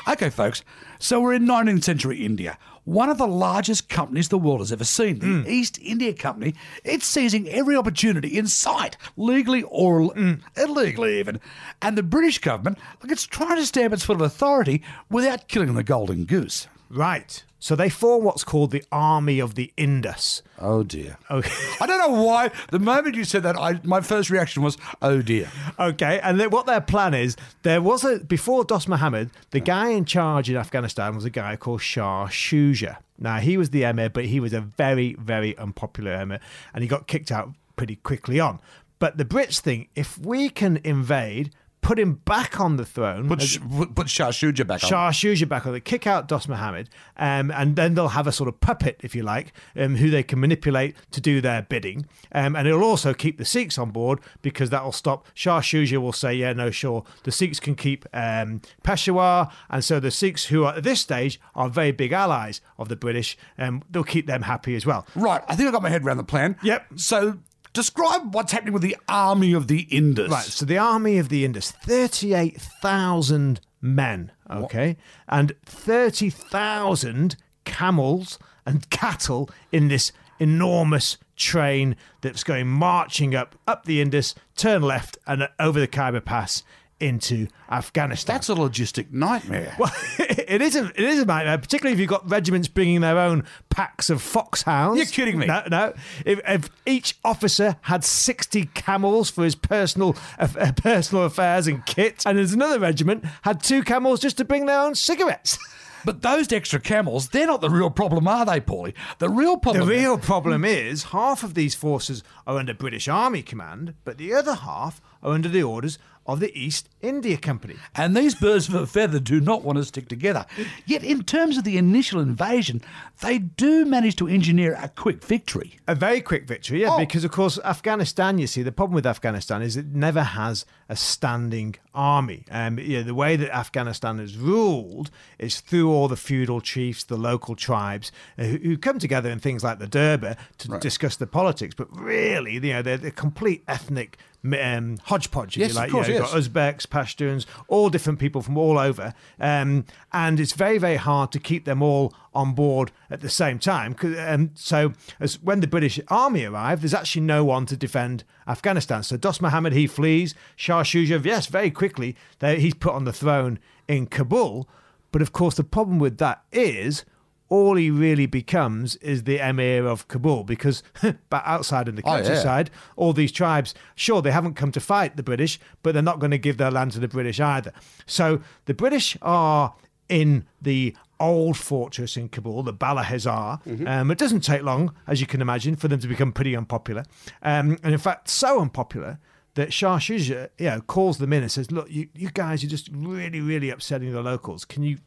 Okay, 0.08 0.30
folks. 0.30 0.64
So 1.00 1.20
we're 1.20 1.34
in 1.34 1.46
19th 1.46 1.84
century 1.84 2.26
India. 2.26 2.58
One 2.88 3.10
of 3.10 3.18
the 3.18 3.28
largest 3.28 3.90
companies 3.90 4.30
the 4.30 4.38
world 4.38 4.62
has 4.62 4.72
ever 4.72 4.86
seen, 4.86 5.20
the 5.20 5.26
mm. 5.26 5.46
East 5.46 5.78
India 5.82 6.14
Company. 6.14 6.56
It's 6.86 7.06
seizing 7.06 7.50
every 7.50 7.76
opportunity 7.76 8.38
in 8.38 8.48
sight, 8.48 8.96
legally 9.18 9.64
or 9.64 10.14
mm. 10.14 10.40
illegally 10.56 11.20
even. 11.20 11.42
And 11.82 11.98
the 11.98 12.02
British 12.04 12.40
government, 12.40 12.78
look, 13.04 13.12
it's 13.12 13.26
trying 13.26 13.58
to 13.58 13.66
stamp 13.66 13.92
its 13.94 14.06
foot 14.06 14.16
of 14.16 14.22
authority 14.22 14.84
without 15.10 15.50
killing 15.50 15.74
the 15.74 15.84
golden 15.84 16.24
goose. 16.24 16.70
Right. 16.90 17.44
So 17.60 17.76
they 17.76 17.90
form 17.90 18.24
what's 18.24 18.44
called 18.44 18.72
the 18.72 18.84
Army 18.92 19.40
of 19.40 19.56
the 19.56 19.74
Indus. 19.78 20.44
Oh 20.60 20.84
dear. 20.84 21.18
Okay. 21.30 21.52
I 21.82 21.88
don't 21.88 22.00
know 22.00 22.24
why. 22.24 22.52
The 22.72 22.80
moment 22.80 23.16
you 23.16 23.24
said 23.24 23.44
that, 23.44 23.58
I, 23.58 23.80
my 23.84 24.02
first 24.02 24.30
reaction 24.30 24.62
was, 24.62 24.78
"Oh 25.02 25.22
dear." 25.22 25.50
Okay, 25.80 26.20
and 26.22 26.40
then 26.40 26.52
what 26.52 26.68
their 26.68 26.82
plan 26.82 27.14
is, 27.14 27.36
there 27.64 27.82
was 27.82 28.04
a 28.04 28.20
before 28.20 28.64
Dos 28.64 28.88
Mohammed, 28.88 29.32
the 29.52 29.60
guy 29.60 29.90
in 29.90 30.06
charge 30.06 30.50
in 30.50 30.56
Afghanistan 30.56 31.16
was 31.16 31.26
a 31.26 31.30
guy 31.30 31.56
called 31.56 31.82
Shah 31.82 32.28
Shuja. 32.28 32.98
Now 33.20 33.38
he 33.38 33.58
was 33.58 33.72
the 33.72 33.84
emir, 33.84 34.10
but 34.10 34.26
he 34.26 34.40
was 34.40 34.54
a 34.54 34.62
very, 34.62 35.14
very 35.16 35.58
unpopular 35.58 36.14
emir, 36.14 36.40
and 36.74 36.84
he 36.84 36.88
got 36.88 37.08
kicked 37.08 37.32
out 37.32 37.54
pretty 37.76 37.96
quickly 37.96 38.40
on. 38.40 38.60
But 39.00 39.18
the 39.18 39.26
Brits 39.26 39.60
think 39.60 39.90
if 39.96 40.18
we 40.18 40.50
can 40.50 40.78
invade, 40.84 41.52
put 41.88 41.98
him 41.98 42.16
back 42.26 42.60
on 42.60 42.76
the 42.76 42.84
throne, 42.84 43.30
Put, 43.30 43.42
Sh- 43.42 43.60
put 43.96 44.10
Shah 44.10 44.32
Shuja 44.32 44.68
back 44.68 44.84
on. 44.84 44.90
Shah 44.90 45.10
Shuja 45.10 45.48
back 45.48 45.66
on 45.66 45.74
it, 45.74 45.86
kick 45.86 46.06
out 46.06 46.28
Dos 46.28 46.46
Mohammed, 46.50 46.90
um, 47.16 47.50
and 47.50 47.78
then 47.78 47.94
they'll 47.94 48.10
have 48.10 48.28
a 48.28 48.34
sort 48.34 48.50
of 48.50 48.60
puppet, 48.60 49.00
if 49.00 49.16
you 49.16 49.24
like, 49.24 49.54
um, 49.78 49.96
who 49.96 50.10
they 50.10 50.22
can 50.22 50.42
manipulate 50.42 50.98
to 51.12 51.22
do 51.22 51.40
their 51.40 51.62
bidding. 51.62 52.06
Um, 52.34 52.58
and 52.58 52.68
it'll 52.68 52.84
also 52.84 53.14
keep 53.14 53.38
the 53.38 53.46
Sikhs 53.46 53.78
on 53.78 53.92
board 53.92 54.20
because 54.42 54.70
that'll 54.70 54.92
stop. 54.92 55.28
Shah 55.34 55.62
Shuja 55.62 56.02
will 56.02 56.12
say, 56.12 56.34
yeah, 56.34 56.52
no, 56.52 56.72
sure. 56.72 57.06
The 57.24 57.32
Sikhs 57.32 57.62
can 57.62 57.74
keep 57.76 58.06
um, 58.14 58.60
Peshawar. 58.84 59.50
And 59.70 59.82
so 59.82 60.02
the 60.02 60.12
Sikhs, 60.12 60.48
who 60.48 60.66
are 60.66 60.76
at 60.76 60.84
this 60.84 61.00
stage 61.00 61.40
are 61.56 61.70
very 61.70 61.94
big 61.94 62.12
allies 62.12 62.60
of 62.78 62.90
the 62.90 62.98
British, 62.98 63.38
um, 63.58 63.82
they'll 63.90 64.04
keep 64.04 64.28
them 64.28 64.42
happy 64.42 64.76
as 64.76 64.86
well. 64.86 65.08
Right. 65.16 65.42
I 65.48 65.56
think 65.56 65.70
I 65.70 65.72
got 65.72 65.84
my 65.84 65.90
head 65.90 66.04
around 66.04 66.18
the 66.18 66.26
plan. 66.26 66.58
Yep. 66.64 66.86
So 66.98 67.38
describe 67.78 68.34
what's 68.34 68.52
happening 68.52 68.74
with 68.74 68.82
the 68.82 68.98
army 69.08 69.54
of 69.54 69.68
the 69.68 69.82
Indus. 69.82 70.32
Right, 70.32 70.44
so 70.44 70.66
the 70.66 70.80
army 70.80 71.20
of 71.20 71.30
the 71.30 71.46
Indus, 71.46 71.70
38,000 71.72 73.62
men, 73.80 74.32
okay, 74.50 74.98
and 75.30 75.54
30,000 75.64 77.38
camels 77.66 78.40
and 78.66 78.90
cattle 78.90 79.50
in 79.72 79.90
this 79.90 80.12
enormous 80.40 81.18
train 81.36 81.96
that's 82.22 82.44
going 82.44 82.68
marching 82.68 83.36
up 83.36 83.56
up 83.68 83.86
the 83.86 84.02
Indus, 84.02 84.34
turn 84.56 84.82
left 84.82 85.20
and 85.28 85.48
over 85.60 85.80
the 85.80 85.88
Khyber 85.88 86.22
Pass 86.22 86.64
into 87.00 87.48
Afghanistan. 87.70 88.36
That's 88.36 88.50
a 88.50 88.56
logistic 88.56 89.12
nightmare. 89.12 89.76
Well, 89.78 89.92
it 90.20 90.62
is 90.62 90.76
a 90.76 90.86
it 90.88 91.00
is 91.00 91.20
a 91.20 91.26
nightmare, 91.26 91.58
particularly 91.58 91.94
if 91.94 92.00
you've 92.00 92.10
got 92.10 92.30
regiments 92.30 92.68
bringing 92.68 93.02
their 93.02 93.18
own 93.20 93.44
packs 93.70 94.10
of 94.10 94.22
foxhounds. 94.22 94.98
You're 94.98 95.06
kidding 95.08 95.38
me. 95.40 95.46
No, 95.46 95.64
no. 95.70 95.94
If, 96.26 96.40
if 96.48 96.70
each 96.86 97.18
officer 97.24 97.78
had 97.82 98.04
sixty 98.04 98.66
camels 98.66 99.30
for 99.30 99.44
his 99.44 99.56
personal 99.56 100.16
uh, 100.40 100.72
personal 100.76 101.26
affairs 101.26 101.68
and 101.68 101.86
kit, 101.86 102.24
and 102.26 102.38
there's 102.38 102.54
another 102.54 102.80
regiment 102.80 103.26
had 103.44 103.62
two 103.62 103.84
camels 103.84 104.20
just 104.20 104.38
to 104.38 104.46
bring 104.46 104.66
their 104.66 104.80
own 104.80 104.96
cigarettes. 104.96 105.58
But 106.06 106.22
those 106.22 106.54
extra 106.54 106.80
camels, 106.80 107.30
they're 107.30 107.48
not 107.48 107.60
the 107.60 107.70
real 107.70 107.90
problem, 107.90 108.30
are 108.30 108.46
they, 108.46 108.62
Paulie? 108.62 108.94
The 109.18 109.28
real 109.28 109.58
problem. 109.58 109.86
The 109.86 109.94
real 109.94 110.18
problem 110.18 110.64
is 110.64 111.06
half 111.06 111.44
of 111.44 111.54
these 111.54 111.76
forces 111.76 112.24
are 112.46 112.58
under 112.58 112.74
British 112.74 113.10
Army 113.10 113.42
command, 113.42 113.94
but 114.06 114.18
the 114.18 114.34
other 114.34 114.56
half 114.56 115.02
are 115.24 115.34
under 115.34 115.50
the 115.50 115.64
orders 115.64 115.98
of 116.26 116.42
the 116.42 116.52
East 116.60 116.90
India 117.02 117.38
Company. 117.38 117.76
And 117.96 118.14
these 118.16 118.36
birds 118.36 118.68
of 118.68 118.76
a 118.76 118.86
feather 118.86 119.18
do 119.18 119.40
not 119.40 119.64
want 119.64 119.78
to 119.78 119.86
stick 119.86 120.10
together. 120.10 120.46
Yet, 120.86 121.02
in 121.02 121.24
terms 121.24 121.58
of 121.58 121.64
the 121.64 121.78
initial 121.78 122.20
invasion, 122.20 122.82
they 123.22 123.38
do 123.40 123.86
manage 123.86 124.18
to 124.18 124.28
engineer 124.28 124.78
a 124.82 124.90
quick 124.90 125.24
victory. 125.24 125.80
A 125.88 125.96
very 125.96 126.20
quick 126.20 126.46
victory, 126.46 126.82
yeah, 126.82 126.90
Oh. 126.92 127.00
because 127.00 127.24
of 127.24 127.32
course 127.32 127.58
Afghanistan. 127.64 128.40
You 128.40 128.48
see, 128.48 128.62
the 128.62 128.74
problem 128.74 128.94
with 128.96 129.06
Afghanistan 129.06 129.62
is 129.62 129.78
it 129.78 129.86
never 129.88 130.22
has 130.22 130.66
a 130.90 130.98
standing 130.98 131.76
army. 131.94 132.44
Um, 132.52 132.78
you 132.78 132.98
know, 132.98 133.04
the 133.04 133.16
way 133.16 133.38
that 133.38 133.50
Afghanistan 133.56 134.20
is 134.20 134.36
ruled 134.36 135.10
is 135.40 135.62
through 135.62 135.90
all 135.90 136.10
the 136.10 136.18
feudal 136.18 136.60
chiefs, 136.60 137.06
the 137.06 137.16
local 137.18 137.56
tribes, 137.56 138.12
uh, 138.38 138.44
who, 138.44 138.58
who 138.58 138.78
come 138.78 139.00
together 139.00 139.30
in 139.30 139.40
things 139.40 139.64
like 139.64 139.80
the 139.80 139.88
Durbar 139.88 140.36
to 140.58 140.78
discuss 140.80 141.16
the 141.16 141.26
politics. 141.28 141.74
But 141.74 141.88
really, 141.98 142.56
you 142.56 142.60
know, 142.62 142.82
they're, 142.82 142.98
they're 142.98 143.12
complete 143.12 143.64
ethnic 143.68 144.18
um, 144.54 144.98
hodgepodge, 145.04 145.58
Yes, 145.58 145.70
you 145.70 145.72
of 145.72 145.76
like. 145.76 145.92
course, 145.92 146.08
you 146.08 146.16
know, 146.16 146.20
yes. 146.22 146.32
got 146.32 146.42
Uzbeks, 146.42 146.88
Pashtuns, 146.88 147.46
all 147.68 147.90
different 147.90 148.20
people 148.20 148.42
from 148.42 148.58
all 148.58 148.78
over. 148.78 149.14
Um, 149.40 149.86
and 150.14 150.40
it's 150.40 150.54
very, 150.54 150.78
very 150.78 150.96
hard 150.98 151.32
to 151.32 151.40
keep 151.40 151.66
them 151.66 151.82
all 151.82 152.14
on 152.34 152.54
board 152.54 152.92
at 153.10 153.22
the 153.22 153.30
same 153.30 153.60
time. 153.60 153.96
Um, 154.20 154.52
so, 154.56 154.94
as 155.20 155.42
when 155.42 155.60
the 155.60 155.68
British 155.68 156.00
army 156.10 156.46
arrived, 156.46 156.84
there's 156.84 156.94
actually 156.94 157.22
no 157.24 157.44
one 157.44 157.66
to 157.68 157.78
defend 157.78 158.24
Afghanistan. 158.48 159.04
So, 159.04 159.18
Dost 159.18 159.42
Mohammed, 159.42 159.74
he 159.74 159.88
flees. 159.88 160.36
Shah 160.56 160.84
Shuja, 160.84 161.24
yes, 161.24 161.48
very 161.48 161.72
quickly, 161.72 162.16
they, 162.40 162.60
he's 162.60 162.74
put 162.76 162.94
on 162.94 163.06
the 163.06 163.14
throne 163.14 163.60
in 163.88 164.06
Kabul. 164.08 164.68
But 165.12 165.22
of 165.22 165.32
course, 165.32 165.56
the 165.56 165.64
problem 165.64 166.00
with 166.00 166.18
that 166.18 166.44
is 166.52 167.06
all 167.50 167.76
he 167.76 167.90
really 167.90 168.26
becomes 168.26 168.96
is 168.98 169.24
the 169.24 169.40
emir 169.40 169.86
of 169.88 170.08
Kabul 170.08 170.44
because 170.44 170.84
but 171.30 171.44
outside 171.46 171.88
in 171.88 171.96
the 171.96 172.02
Oh, 172.06 172.16
yeah. 172.18 172.22
countryside, 172.24 172.70
all 172.96 173.14
these 173.14 173.32
tribes, 173.32 173.74
sure, 173.96 174.22
they 174.22 174.32
haven't 174.32 174.56
come 174.56 174.72
to 174.74 174.80
fight 174.80 175.16
the 175.18 175.24
British, 175.24 175.60
but 175.84 175.94
they're 175.94 176.02
not 176.04 176.20
going 176.20 176.32
to 176.32 176.38
give 176.38 176.58
their 176.58 176.72
land 176.72 176.92
to 176.94 177.00
the 177.00 177.08
British 177.08 177.40
either. 177.40 177.72
So 178.06 178.42
the 178.66 178.74
British 178.74 179.18
are 179.22 179.76
in 180.10 180.46
the 180.62 180.96
old 181.20 181.58
fortress 181.58 182.16
in 182.16 182.30
Kabul, 182.30 182.64
the 182.64 182.74
Bala 182.74 183.04
Hissar. 183.04 183.60
Um, 183.88 184.12
it 184.12 184.18
doesn't 184.18 184.42
take 184.42 184.62
long, 184.64 184.94
as 185.08 185.20
you 185.20 185.28
can 185.28 185.42
imagine, 185.42 185.76
for 185.76 185.88
them 185.88 186.00
to 186.00 186.08
become 186.08 186.32
pretty 186.32 186.56
unpopular. 186.56 187.04
Um, 187.42 187.78
and 187.84 187.94
in 187.94 187.98
fact, 187.98 188.30
so 188.30 188.62
unpopular 188.62 189.20
that 189.56 189.74
Shah 189.74 189.98
Shuja 189.98 190.50
you 190.60 190.68
know, 190.68 190.82
calls 190.82 191.18
them 191.18 191.34
in 191.34 191.42
and 191.42 191.52
says, 191.52 191.72
Look, 191.72 191.90
you, 191.90 192.08
you 192.14 192.30
guys 192.30 192.64
are 192.64 192.68
just 192.68 192.90
really, 192.94 193.42
really 193.42 193.72
upsetting 193.72 194.12
the 194.12 194.22
locals. 194.22 194.64
Can 194.66 194.84
you, 194.84 195.00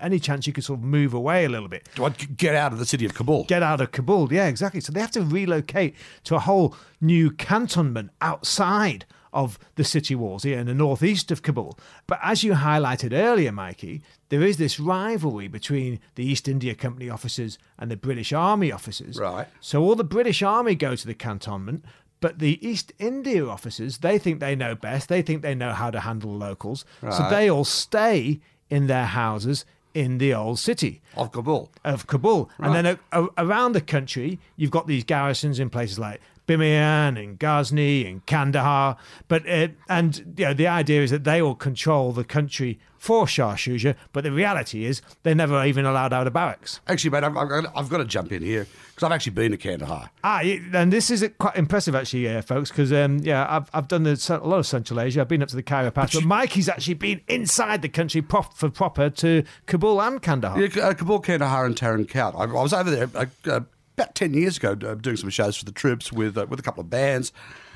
any 0.00 0.18
chance 0.18 0.46
you 0.46 0.52
could 0.52 0.64
sort 0.64 0.80
of 0.80 0.84
move 0.84 1.14
away 1.14 1.44
a 1.44 1.48
little 1.48 1.68
bit? 1.68 1.88
Do 1.94 2.04
I 2.04 2.10
get 2.10 2.54
out 2.54 2.72
of 2.72 2.78
the 2.78 2.86
city 2.86 3.04
of 3.04 3.14
Kabul? 3.14 3.44
get 3.44 3.62
out 3.62 3.80
of 3.80 3.92
Kabul. 3.92 4.32
Yeah, 4.32 4.46
exactly. 4.46 4.80
So 4.80 4.92
they 4.92 5.00
have 5.00 5.10
to 5.12 5.22
relocate 5.22 5.94
to 6.24 6.36
a 6.36 6.40
whole 6.40 6.74
new 7.00 7.30
cantonment 7.30 8.10
outside 8.20 9.06
of 9.32 9.58
the 9.74 9.84
city 9.84 10.14
walls 10.14 10.44
here 10.44 10.58
in 10.58 10.66
the 10.66 10.74
northeast 10.74 11.30
of 11.32 11.42
Kabul. 11.42 11.76
But 12.06 12.20
as 12.22 12.44
you 12.44 12.52
highlighted 12.52 13.12
earlier, 13.12 13.50
Mikey, 13.50 14.00
there 14.28 14.42
is 14.42 14.58
this 14.58 14.78
rivalry 14.78 15.48
between 15.48 15.98
the 16.14 16.24
East 16.24 16.46
India 16.46 16.74
Company 16.74 17.10
officers 17.10 17.58
and 17.76 17.90
the 17.90 17.96
British 17.96 18.32
Army 18.32 18.70
officers. 18.70 19.18
Right. 19.18 19.48
So 19.60 19.82
all 19.82 19.96
the 19.96 20.04
British 20.04 20.42
Army 20.42 20.76
go 20.76 20.94
to 20.94 21.06
the 21.06 21.14
cantonment. 21.14 21.84
But 22.20 22.38
the 22.38 22.64
East 22.66 22.92
India 22.98 23.46
officers, 23.46 23.98
they 23.98 24.18
think 24.18 24.40
they 24.40 24.56
know 24.56 24.74
best. 24.74 25.10
They 25.10 25.20
think 25.20 25.42
they 25.42 25.54
know 25.54 25.72
how 25.72 25.90
to 25.90 26.00
handle 26.00 26.34
locals. 26.34 26.86
So 27.02 27.28
they 27.28 27.50
all 27.50 27.66
stay 27.66 28.40
in 28.74 28.86
their 28.88 29.06
houses 29.06 29.64
in 29.94 30.18
the 30.18 30.34
old 30.34 30.58
city 30.58 31.00
Of 31.16 31.30
Kabul. 31.30 31.70
of 31.84 32.06
Kabul. 32.08 32.50
And 32.58 32.74
then 32.74 32.86
a, 32.86 32.98
a, 33.12 33.28
around 33.38 33.72
the 33.74 33.80
country, 33.80 34.40
you've 34.56 34.72
got 34.72 34.88
these 34.88 35.04
garrisons 35.04 35.60
in 35.60 35.70
places 35.70 35.98
like 35.98 36.20
Bamiyan 36.46 37.22
and 37.22 37.38
Ghazni 37.38 38.06
and 38.06 38.24
Kandahar. 38.26 38.96
But 39.28 39.48
uh, 39.48 39.68
and 39.88 40.34
you 40.36 40.46
know, 40.46 40.54
the 40.54 40.66
idea 40.66 41.02
is 41.02 41.10
that 41.10 41.24
they 41.24 41.42
will 41.42 41.54
control 41.54 42.12
the 42.12 42.24
country 42.24 42.78
for 43.04 43.26
Shah 43.26 43.54
Shuja. 43.54 43.94
But 44.12 44.24
the 44.24 44.32
reality 44.32 44.86
is 44.86 45.02
they're 45.22 45.34
never 45.34 45.62
even 45.64 45.84
allowed 45.84 46.12
out 46.14 46.26
of 46.26 46.32
barracks. 46.32 46.80
Actually, 46.88 47.10
mate, 47.10 47.24
I've, 47.24 47.36
I've, 47.36 47.90
got- 47.90 47.98
to 47.98 48.04
jump 48.06 48.32
in 48.32 48.42
here 48.42 48.66
because 48.94 49.06
I've 49.06 49.12
actually 49.12 49.32
been 49.32 49.50
to 49.50 49.58
Kandahar. 49.58 50.10
Ah, 50.22 50.40
and 50.40 50.92
this 50.92 51.10
is 51.10 51.28
quite 51.38 51.56
impressive, 51.56 51.94
actually, 51.94 52.28
uh, 52.28 52.40
folks, 52.40 52.70
because 52.70 52.92
um, 52.92 53.18
yeah, 53.18 53.46
I've, 53.48 53.68
I've 53.74 53.88
done 53.88 54.04
the, 54.04 54.38
a 54.42 54.46
lot 54.46 54.58
of 54.58 54.66
Central 54.66 55.00
Asia. 55.00 55.20
I've 55.20 55.28
been 55.28 55.42
up 55.42 55.48
to 55.48 55.56
the 55.56 55.62
Khyber 55.62 55.90
Pass, 55.90 56.14
but 56.14 56.24
Mikey's 56.24 56.68
actually 56.68 56.94
been 56.94 57.20
inside 57.28 57.82
the 57.82 57.88
country 57.90 58.22
prop, 58.22 58.54
for 58.56 58.70
proper 58.70 59.10
to 59.10 59.44
Kabul 59.66 60.00
and 60.00 60.22
Kandahar. 60.22 60.60
Yeah, 60.60 60.82
uh, 60.82 60.94
Kabul, 60.94 61.20
Kandahar, 61.20 61.66
and 61.66 61.76
Tarin 61.76 62.08
Kowt. 62.08 62.34
I, 62.34 62.44
I 62.44 62.46
was 62.46 62.72
over 62.72 62.90
there 62.90 63.10
uh, 63.14 63.26
uh, 63.50 63.60
about 63.96 64.14
10 64.14 64.34
years 64.34 64.56
ago 64.56 64.72
uh, 64.86 64.94
doing 64.94 65.16
some 65.16 65.30
shows 65.30 65.56
for 65.56 65.64
the 65.64 65.72
troops 65.72 66.12
with, 66.12 66.36
uh, 66.36 66.46
with 66.48 66.58
a 66.58 66.62
couple 66.62 66.80
of 66.80 66.90
bands. 66.90 67.32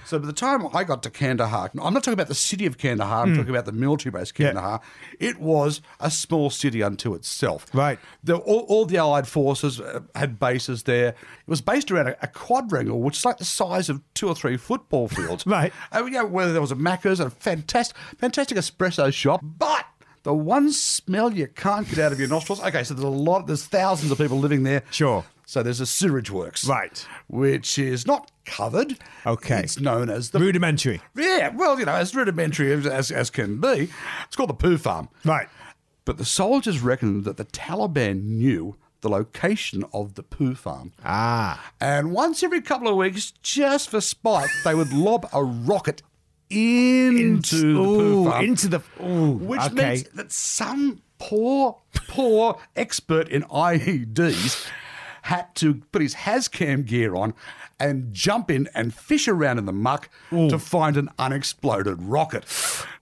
So 0.07 0.19
by 0.19 0.27
the 0.27 0.33
time 0.33 0.67
I 0.75 0.85
got 0.85 1.03
to 1.03 1.11
Kandahar, 1.11 1.71
I'm 1.79 1.93
not 1.93 2.03
talking 2.03 2.15
about 2.15 2.29
the 2.29 2.35
city 2.35 2.65
of 2.65 2.79
Kandahar, 2.79 3.25
I'm 3.27 3.37
talking 3.37 3.51
about 3.51 3.67
the 3.67 3.73
military 3.73 4.11
base 4.11 4.31
Hmm. 4.33 4.43
Yeah. 4.43 4.49
Kandahar. 4.53 4.81
It 5.21 5.39
was 5.39 5.83
a 6.01 6.11
small 6.11 6.49
city 6.49 6.83
unto 6.83 7.13
itself. 7.13 7.67
Right. 7.75 7.99
The, 8.25 8.37
all, 8.37 8.61
all 8.69 8.87
the 8.87 8.97
Allied 8.97 9.29
forces 9.29 9.81
uh, 9.83 10.01
had 10.15 10.41
bases 10.41 10.85
there. 10.85 11.09
It 11.09 11.17
was 11.47 11.61
based 11.61 11.91
around 11.91 12.09
a, 12.09 12.17
a 12.23 12.27
quadrangle, 12.27 13.03
which 13.03 13.19
is 13.19 13.25
like 13.27 13.37
the 13.37 13.45
size 13.45 13.91
of 13.91 14.01
two 14.15 14.29
or 14.29 14.35
three 14.35 14.57
football 14.57 15.09
fields. 15.09 15.45
Right. 15.59 15.75
Uh, 15.93 16.05
yeah, 16.11 16.23
where 16.23 16.51
there 16.53 16.61
was 16.63 16.73
a 16.73 16.77
Macca's, 16.77 17.21
and 17.21 17.27
a 17.27 17.31
fantastic, 17.31 17.95
fantastic 18.17 18.57
espresso 18.57 19.13
shop, 19.13 19.41
but 19.43 19.85
the 20.29 20.35
one 20.35 20.71
smell 20.71 21.33
you 21.33 21.47
can't 21.47 21.89
get 21.89 21.99
out 21.99 22.13
of 22.13 22.19
your 22.21 22.29
nostrils. 22.29 22.63
Okay, 22.63 22.85
so 22.85 22.93
there's 22.93 23.03
a 23.03 23.09
lot, 23.09 23.47
there's 23.47 23.65
thousands 23.65 24.13
of 24.13 24.19
people 24.19 24.39
living 24.39 24.63
there. 24.63 24.83
Sure. 24.91 25.25
So 25.47 25.63
there's 25.63 25.81
a 25.81 25.87
sewage 25.87 26.31
works, 26.31 26.67
Right. 26.67 27.07
which 27.29 27.79
is 27.79 28.07
not 28.07 28.31
covered. 28.45 28.99
Okay. 29.25 29.61
it's 29.61 29.81
known 29.81 30.11
as 30.11 30.29
the 30.29 30.39
Rudimentary. 30.39 31.01
yeah, 31.17 31.49
well, 31.57 31.79
you 31.81 31.87
know, 31.87 31.95
as 31.95 32.15
rudimentary 32.15 32.71
as, 32.75 32.87
as, 32.87 33.11
as 33.11 33.31
can 33.31 33.59
be. 33.59 33.89
It's 34.27 34.37
called 34.37 34.51
the 34.51 34.55
poo 34.55 34.77
farm. 34.77 35.09
Right. 35.25 35.49
But 36.05 36.19
the 36.19 36.27
soldiers 36.27 36.83
reckoned 36.83 37.25
that 37.25 37.39
the 37.39 37.47
Taliban 37.47 38.25
knew 38.25 38.77
the 39.01 39.09
location 39.09 39.83
of 39.95 40.13
the 40.15 40.23
poo 40.23 40.55
farm. 40.55 40.93
Ah. 41.07 41.73
And 41.81 42.13
once 42.13 42.43
every 42.43 42.61
couple 42.61 42.89
of 42.89 42.97
weeks, 42.97 43.33
just 43.43 43.89
for 43.89 44.03
spite, 44.03 44.51
they 44.63 44.75
would 44.75 44.93
lob 44.93 45.27
a 45.33 45.43
rocket 45.43 46.03
into 46.51 47.75
the 47.75 47.81
Ooh, 47.81 48.33
into 48.35 48.69
the 48.69 48.81
ooh, 49.03 49.33
which 49.33 49.61
okay. 49.61 49.91
means 49.91 50.03
that 50.11 50.33
some 50.33 51.03
poor, 51.19 51.79
poor 52.09 52.59
expert 52.77 53.29
in 53.29 53.43
IEDs 53.45 54.69
had 55.23 55.55
to 55.57 55.75
put 55.93 56.01
his 56.01 56.15
Hascam 56.15 56.87
gear 56.87 57.15
on 57.15 57.35
and 57.81 58.13
jump 58.13 58.51
in 58.51 58.69
and 58.75 58.93
fish 58.93 59.29
around 59.29 59.59
in 59.59 59.67
the 59.67 59.73
muck 59.73 60.09
to 60.31 60.59
find 60.59 60.97
an 60.97 61.09
unexploded 61.19 62.03
rocket. 62.03 62.45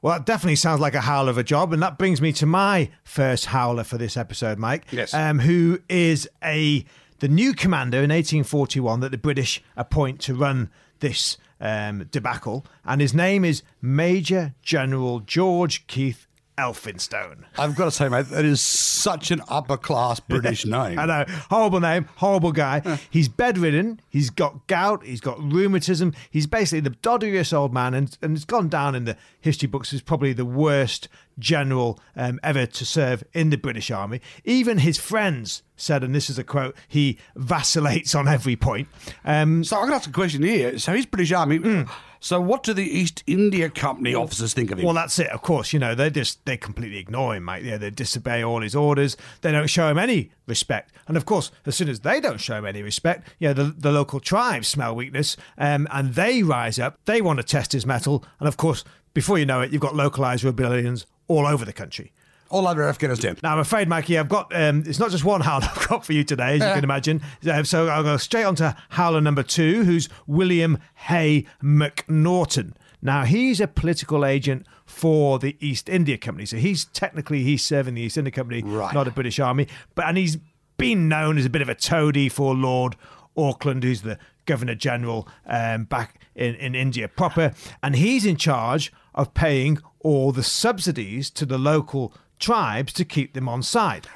Well, 0.03 0.15
that 0.15 0.27
definitely 0.27 0.57
sounds 0.57 0.81
like 0.81 0.95
a 0.95 1.01
howler 1.03 1.31
of 1.31 1.39
a 1.39 1.45
job, 1.45 1.73
and 1.73 1.83
that 1.83 1.99
brings 1.99 2.21
me 2.21 2.33
to 2.35 2.47
my 2.47 2.91
first 3.05 3.47
howler 3.47 3.85
for 3.85 3.97
this 3.97 4.17
episode, 4.17 4.59
Mike. 4.59 4.85
Yes. 4.91 5.15
Um, 5.15 5.39
who 5.39 5.81
is 5.89 6.29
a 6.43 6.85
the 7.21 7.29
new 7.29 7.55
commander 7.55 7.99
in 7.99 8.11
1841 8.11 9.01
that 9.01 9.11
the 9.11 9.19
British 9.19 9.63
appoint 9.77 10.21
to 10.21 10.35
run 10.35 10.69
this 11.01 11.39
um, 11.61 12.07
debacle, 12.11 12.67
and 12.85 13.01
his 13.01 13.15
name 13.15 13.45
is 13.45 13.63
Major 13.81 14.55
General 14.63 15.21
George 15.21 15.87
Keith 15.87 16.26
Elphinstone. 16.59 17.45
I've 17.59 17.75
got 17.77 17.85
to 17.87 17.91
say, 17.91 18.09
mate, 18.09 18.27
that 18.31 18.45
is 18.45 18.61
such 18.61 19.31
an 19.31 19.43
upper 19.49 19.77
class 19.77 20.21
British 20.21 20.65
name. 20.67 20.99
I 20.99 21.07
know, 21.07 21.25
horrible 21.51 21.81
name, 21.81 22.09
horrible 22.17 22.53
guy. 22.53 22.99
He's 23.11 23.29
bedridden. 23.29 24.01
He's 24.09 24.31
got 24.31 24.67
gout. 24.67 25.05
He's 25.05 25.21
got 25.21 25.39
rheumatism. 25.41 26.15
He's 26.31 26.47
basically 26.47 26.81
the 26.81 26.91
dodderiest 26.97 27.53
old 27.53 27.73
man, 27.75 27.95
and 27.95 28.17
and 28.23 28.37
it's 28.37 28.45
gone 28.45 28.69
down 28.69 28.95
in 28.95 29.05
the 29.05 29.17
history 29.41 29.69
books 29.69 29.93
as 29.93 30.01
probably 30.03 30.33
the 30.33 30.45
worst 30.45 31.09
general 31.39 32.01
um, 32.17 32.41
ever 32.43 32.65
to 32.65 32.85
serve 32.87 33.23
in 33.35 33.51
the 33.51 33.57
British 33.59 33.91
Army. 33.91 34.21
Even 34.45 34.79
his 34.79 34.97
friends 34.99 35.63
said, 35.77 36.03
and 36.03 36.15
this 36.15 36.31
is 36.31 36.39
a 36.39 36.45
quote: 36.45 36.75
"He 36.89 37.19
vacillates 37.37 38.15
on 38.15 38.27
every 38.29 38.57
point." 38.57 38.89
Um, 39.25 39.63
So 39.65 39.77
I'm 39.77 39.83
going 39.83 39.93
to 39.93 39.97
ask 39.97 40.09
a 40.09 40.13
question 40.13 40.43
here. 40.43 40.79
So 40.79 40.95
he's 40.95 41.07
British 41.07 41.33
Army. 41.33 41.59
Hmm. 41.59 41.83
So 42.21 42.41
what 42.41 42.63
do 42.63 42.73
the 42.73 42.85
East 42.85 43.23
India 43.27 43.69
Company 43.69 44.15
officers 44.15 44.55
think 44.55 44.71
of 44.71 44.79
him? 44.79 44.85
Well, 44.85 44.95
that's 44.95 45.19
it. 45.19 45.29
Of 45.29 45.43
course, 45.43 45.73
you 45.73 45.79
know 45.79 45.95
they 45.95 46.11
just 46.11 46.45
they 46.45 46.57
completely 46.57 46.99
ignore 46.99 47.35
him, 47.35 47.45
mate. 47.45 47.63
Yeah, 47.63 47.77
they 47.77 47.91
disobey 47.91 48.43
all 48.43 48.61
his 48.63 48.75
orders. 48.75 49.17
They 49.43 49.53
don't 49.53 49.69
show 49.69 49.89
him 49.89 49.99
any 49.99 50.31
respect. 50.47 50.93
And 51.09 51.17
of 51.17 51.25
course, 51.27 51.51
as 51.67 51.77
soon 51.77 51.89
as 51.89 52.01
they 52.01 52.21
don't 52.21 52.41
show 52.41 52.57
him 52.57 52.67
any 52.67 52.83
respect, 52.83 53.29
yeah, 53.39 53.53
the 53.53 53.65
the 53.65 53.93
local 53.93 54.21
tribes 54.21 54.69
smell 54.69 54.95
weakness, 54.95 55.37
um, 55.59 55.87
and 55.91 56.15
they 56.15 56.43
rise 56.43 56.79
up. 56.79 56.99
They 57.05 57.21
want 57.21 57.39
to 57.39 57.43
test 57.45 57.73
his 57.73 57.87
mettle, 57.87 58.25
and 58.41 58.49
of 58.49 58.57
course. 58.57 58.85
before 59.15 59.39
you 59.39 59.47
know 59.47 59.63
it, 59.63 59.73
you've 59.73 59.81
got 59.81 59.97
localized 59.97 60.45
rebellions 60.45 61.07
all 61.27 61.47
over 61.47 61.65
the 61.65 61.73
country. 61.73 62.13
All 62.49 62.69
over 62.69 62.83
Afghanistan. 62.89 63.37
Now, 63.43 63.55
I'm 63.55 63.59
afraid, 63.59 63.89
Mikey, 63.89 64.19
I've 64.19 64.29
got, 64.29 64.55
um, 64.55 64.85
it's 64.87 64.99
not 64.99 65.11
just 65.11 65.25
one 65.25 65.41
howler 65.41 65.65
I've 65.75 65.89
got 65.89 66.05
for 66.07 66.13
you 66.13 66.23
today, 66.25 66.55
as 66.55 66.61
you 66.61 66.67
can 66.75 66.85
imagine. 66.85 67.23
Uh, 67.49 67.63
so 67.65 67.89
I'll 67.89 68.03
go 68.05 68.17
straight 68.17 68.45
on 68.45 68.55
to 68.57 68.77
howler 68.91 69.21
number 69.21 69.43
two, 69.43 69.85
who's 69.85 70.09
William 70.27 70.79
Hay 70.95 71.47
McNaughton. 71.63 72.73
Now, 73.03 73.25
he's 73.25 73.61
a 73.61 73.69
political 73.69 74.25
agent 74.25 74.67
for 74.85 75.39
the 75.39 75.57
East 75.61 75.89
India 75.89 76.17
Company. 76.19 76.47
So 76.47 76.57
he's 76.57 76.85
technically, 76.87 77.43
he's 77.43 77.65
serving 77.65 77.95
the 77.95 78.03
East 78.03 78.17
India 78.17 78.31
Company, 78.33 78.63
Right. 78.63 78.95
not 78.95 79.07
a 79.07 79.11
British 79.11 79.39
army. 79.39 79.69
But, 79.95 80.07
and 80.07 80.17
he's 80.17 80.39
been 80.79 81.09
known 81.09 81.39
as 81.39 81.45
a 81.45 81.51
bit 81.51 81.63
of 81.63 81.69
a 81.69 81.75
toady 81.75 82.29
for 82.29 82.55
Lord 82.55 82.97
Auckland, 83.37 83.83
who's 83.85 84.03
the 84.03 84.19
Governor 84.47 84.75
General 84.75 85.29
um, 85.47 85.85
back 85.85 86.21
in, 86.35 86.55
in 86.57 86.75
India 86.75 87.09
proper. 87.09 87.53
And 87.83 87.97
he's 87.97 88.25
in 88.25 88.37
charge 88.37 88.93
of 89.15 89.35
paying 89.35 89.79
all 90.01 90.33
the 90.33 90.43
subsidies 90.43 91.31
to 91.31 91.45
the 91.47 91.59
local 91.59 92.15
tribes 92.39 92.93
to 92.95 93.05
keep 93.05 93.33
them 93.35 93.49
on 93.49 93.63
side. 93.63 94.07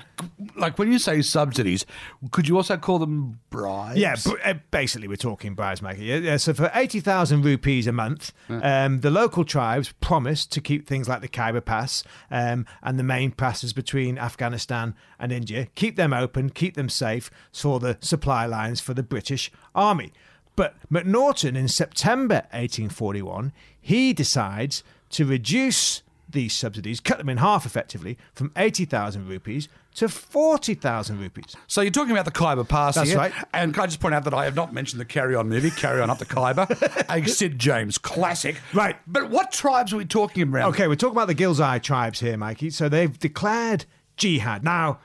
Like 0.54 0.78
when 0.78 0.92
you 0.92 0.98
say 0.98 1.22
subsidies, 1.22 1.86
could 2.30 2.46
you 2.46 2.56
also 2.56 2.76
call 2.76 2.98
them 2.98 3.40
bribes? 3.48 3.98
Yeah, 3.98 4.16
uh, 4.44 4.54
basically, 4.70 5.08
we're 5.08 5.16
talking 5.16 5.54
bribes, 5.54 5.80
Maggie. 5.80 6.04
Yeah, 6.04 6.16
yeah, 6.16 6.36
so 6.36 6.52
for 6.52 6.70
80,000 6.74 7.42
rupees 7.42 7.86
a 7.86 7.92
month, 7.92 8.32
um, 8.50 9.00
the 9.00 9.10
local 9.10 9.44
tribes 9.44 9.94
promised 10.00 10.52
to 10.52 10.60
keep 10.60 10.86
things 10.86 11.08
like 11.08 11.22
the 11.22 11.28
Khyber 11.28 11.62
Pass 11.62 12.04
um, 12.30 12.66
and 12.82 12.98
the 12.98 13.02
main 13.02 13.30
passes 13.30 13.72
between 13.72 14.18
Afghanistan 14.18 14.94
and 15.18 15.32
India, 15.32 15.68
keep 15.74 15.96
them 15.96 16.12
open, 16.12 16.50
keep 16.50 16.74
them 16.74 16.90
safe 16.90 17.30
for 17.52 17.80
the 17.80 17.96
supply 18.00 18.44
lines 18.44 18.80
for 18.80 18.92
the 18.92 19.02
British 19.02 19.50
Army. 19.74 20.12
But 20.54 20.74
McNaughton, 20.92 21.56
in 21.56 21.68
September 21.68 22.46
1841, 22.52 23.52
he 23.80 24.12
decides 24.12 24.84
to 25.10 25.24
reduce 25.24 26.02
these 26.32 26.52
subsidies, 26.54 27.00
cut 27.00 27.18
them 27.18 27.28
in 27.28 27.38
half 27.38 27.66
effectively, 27.66 28.18
from 28.34 28.52
80,000 28.56 29.28
rupees 29.28 29.68
to 29.94 30.08
40,000 30.08 31.18
rupees. 31.20 31.56
So 31.66 31.80
you're 31.80 31.90
talking 31.90 32.12
about 32.12 32.25
the 32.25 32.30
Khyber 32.30 32.64
Pass 32.64 32.94
That's 32.94 33.10
here. 33.10 33.18
right. 33.18 33.32
And 33.52 33.75
can 33.75 33.82
I 33.82 33.87
just 33.87 34.00
point 34.00 34.14
out 34.14 34.25
that 34.25 34.34
I 34.34 34.44
have 34.44 34.54
not 34.54 34.72
mentioned 34.72 35.00
the 35.00 35.04
Carry 35.04 35.34
On 35.34 35.49
movie, 35.49 35.70
Carry 35.70 36.00
On 36.00 36.08
Up 36.10 36.18
the 36.18 36.26
Khyber, 36.26 36.66
a 37.08 37.26
Sid 37.26 37.58
James 37.58 37.99
classic. 37.99 38.56
Right. 38.72 38.96
But 39.06 39.30
what 39.30 39.52
tribes 39.52 39.92
are 39.92 39.96
we 39.96 40.04
talking 40.04 40.44
about? 40.44 40.70
Okay, 40.70 40.87
we're 40.87 40.94
talking 40.94 41.16
about 41.16 41.28
the 41.28 41.34
Gilzai 41.34 41.82
tribes 41.82 42.20
here, 42.20 42.37
Mikey. 42.37 42.70
So 42.70 42.88
they've 42.88 43.18
declared 43.18 43.84
jihad. 44.16 44.62
Now, 44.62 45.00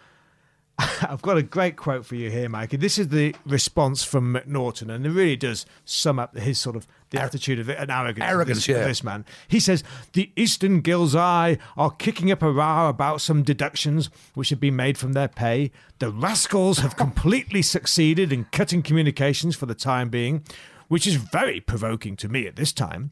I've 1.02 1.22
got 1.22 1.38
a 1.38 1.44
great 1.44 1.78
quote 1.78 2.06
for 2.06 2.16
you 2.16 2.30
here, 2.30 2.50
Mikey. 2.50 2.78
This 2.78 2.98
is 2.98 3.08
the 3.08 3.34
response 3.46 4.04
from 4.04 4.34
McNaughton, 4.34 4.94
and 4.94 5.06
it 5.06 5.10
really 5.10 5.38
does 5.38 5.66
sum 5.86 6.20
up 6.20 6.38
his 6.38 6.60
sort 6.60 6.76
of 6.76 6.86
the 7.12 7.22
attitude 7.22 7.60
of 7.60 7.70
it 7.70 7.78
and 7.78 7.90
arrogance, 7.90 8.30
Arrogance, 8.30 8.58
of, 8.58 8.66
this, 8.66 8.68
yeah. 8.68 8.78
of 8.78 8.88
this 8.88 9.04
man. 9.04 9.26
He 9.48 9.60
says 9.60 9.84
the 10.14 10.32
Eastern 10.36 10.82
Gills 10.82 11.14
Gilzai 11.14 11.60
are 11.78 11.92
kicking 11.92 12.32
up 12.32 12.42
a 12.42 12.52
row 12.52 12.90
about 12.90 13.22
some 13.22 13.44
deductions 13.44 14.10
which 14.34 14.50
have 14.50 14.60
been 14.60 14.76
made 14.76 14.98
from 14.98 15.14
their 15.14 15.28
pay. 15.28 15.72
The 16.00 16.10
rascals 16.10 16.80
have 16.80 16.98
completely 16.98 17.62
succeeded 17.62 18.34
in 18.34 18.46
cutting 18.46 18.82
communications 18.82 19.56
for 19.56 19.68
the 19.68 19.76
time 19.76 20.10
being, 20.10 20.44
which 20.88 21.08
is 21.08 21.16
very 21.16 21.62
provoking 21.62 22.16
to 22.18 22.28
me 22.28 22.48
at 22.48 22.56
this 22.56 22.74
time. 22.74 23.12